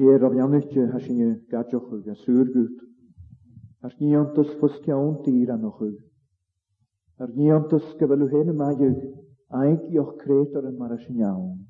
Hier 0.00 0.16
of 0.24 0.32
Janutje 0.34 0.90
has 0.92 1.04
je 1.06 1.12
nu 1.12 1.42
gadjochug 1.48 2.06
en 2.06 2.16
suurgut. 2.16 2.80
Ar 3.84 3.92
ni 3.98 4.14
o'n 4.16 4.30
dîr 4.36 4.94
anwch 4.94 5.48
anochug. 5.54 5.96
Ar 7.20 7.28
ni 7.28 7.42
niantus 7.44 7.90
gavelu 8.00 8.28
hene 8.32 8.52
majug, 8.56 8.96
aig 9.60 9.80
joch 9.92 10.14
kretor 10.22 10.64
en 10.70 10.78
marashinjaun. 10.78 11.66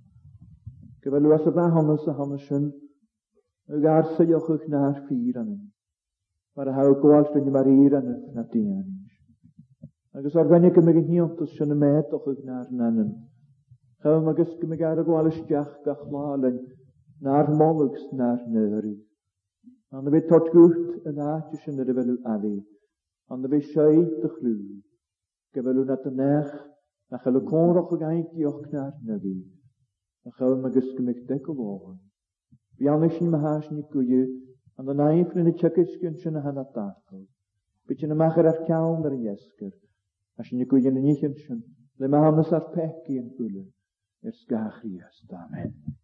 Gavelu 1.03 1.33
as 1.33 1.47
a 1.47 1.51
vahannes 1.51 2.07
a 2.07 2.13
hanneshen, 2.21 2.71
ug 3.73 3.85
arse 3.85 4.25
jochug 4.31 4.67
naar 4.69 5.03
fieranen. 5.09 5.73
Mar 6.55 6.69
a 6.69 6.73
hau 6.79 6.95
gwalt 7.03 7.35
yn 7.41 7.51
mariranen 7.55 8.21
na 8.35 8.43
dianis. 8.43 8.91
Agus 10.15 10.37
ar 10.37 10.47
gwennig 10.51 10.75
gymig 10.79 11.03
yn 11.03 11.25
os 11.27 11.57
sy'n 11.57 11.75
y 11.83 11.97
o'ch 12.13 12.43
naar 12.45 12.71
nanen. 12.71 13.11
Chaw 14.03 14.23
magus 14.23 14.55
gymig 14.61 14.87
ar 14.87 15.03
y 15.03 15.07
gwael 15.09 15.33
gwalus 15.33 15.43
diach 15.49 15.75
gachlalen, 15.85 16.61
na'r 17.25 17.49
molwgs 17.61 18.05
na'r 18.19 18.43
nøri. 18.53 18.93
Ond 19.99 20.09
y 20.11 20.15
fe 20.15 20.21
tot 20.31 20.47
gwrt 20.55 21.09
yn 21.11 21.19
a 21.21 21.33
tysyn 21.51 21.81
yr 21.83 21.91
efelw 21.95 22.15
addi, 22.35 22.53
Ond 23.35 23.47
y 23.47 23.51
fe 23.55 23.59
siau 23.73 24.05
dychlw, 24.23 24.55
gyfelw 25.57 25.83
na 25.89 25.97
dynech, 26.05 26.55
na 27.11 27.19
chael 27.25 27.37
y 27.41 27.43
cwr 27.51 27.81
o'ch 27.83 27.93
gael 28.03 28.23
i 28.41 28.47
och 28.53 28.63
na'r 28.75 28.95
nyfi, 29.11 29.35
na 29.35 30.33
chael 30.39 30.55
yma 30.57 30.71
gysgymig 30.77 31.21
deg 31.29 31.51
o 31.51 31.57
fawr. 31.61 31.83
Fi 32.79 32.89
anna 32.95 33.11
sy'n 33.19 33.31
mahas 33.37 33.69
ni 33.75 33.85
gwyio, 33.93 34.23
Ond 34.81 34.95
y 34.95 34.97
naif 35.03 35.37
ryn 35.37 35.53
y 35.53 35.57
yn 35.61 36.17
sy'n 36.23 36.41
y 36.41 36.45
hana 36.47 36.65
dartol, 36.65 37.27
byd 37.87 38.07
yn 38.07 38.17
ymach 38.17 38.41
ar 38.41 38.49
ar 38.55 38.63
cawn 38.71 39.05
ar 39.11 39.19
y 39.19 39.29
iesgyr, 39.29 39.77
a 40.41 40.47
sy'n 40.49 40.65
y 40.65 40.71
gwyio 40.73 40.95
yn 40.95 41.03
y 41.03 41.07
nich 41.11 41.27
yn 41.29 41.37
sy'n, 41.45 41.61
le 42.01 42.09
mae 42.09 42.25
hamnas 42.31 42.55
ar 42.57 42.71
pegi 42.79 43.21
yn 43.21 43.29
gwylio, 43.37 43.69
Ysgach 44.33 44.83
i 44.89 44.97
ysd. 45.03 45.33
Amen. 45.45 46.00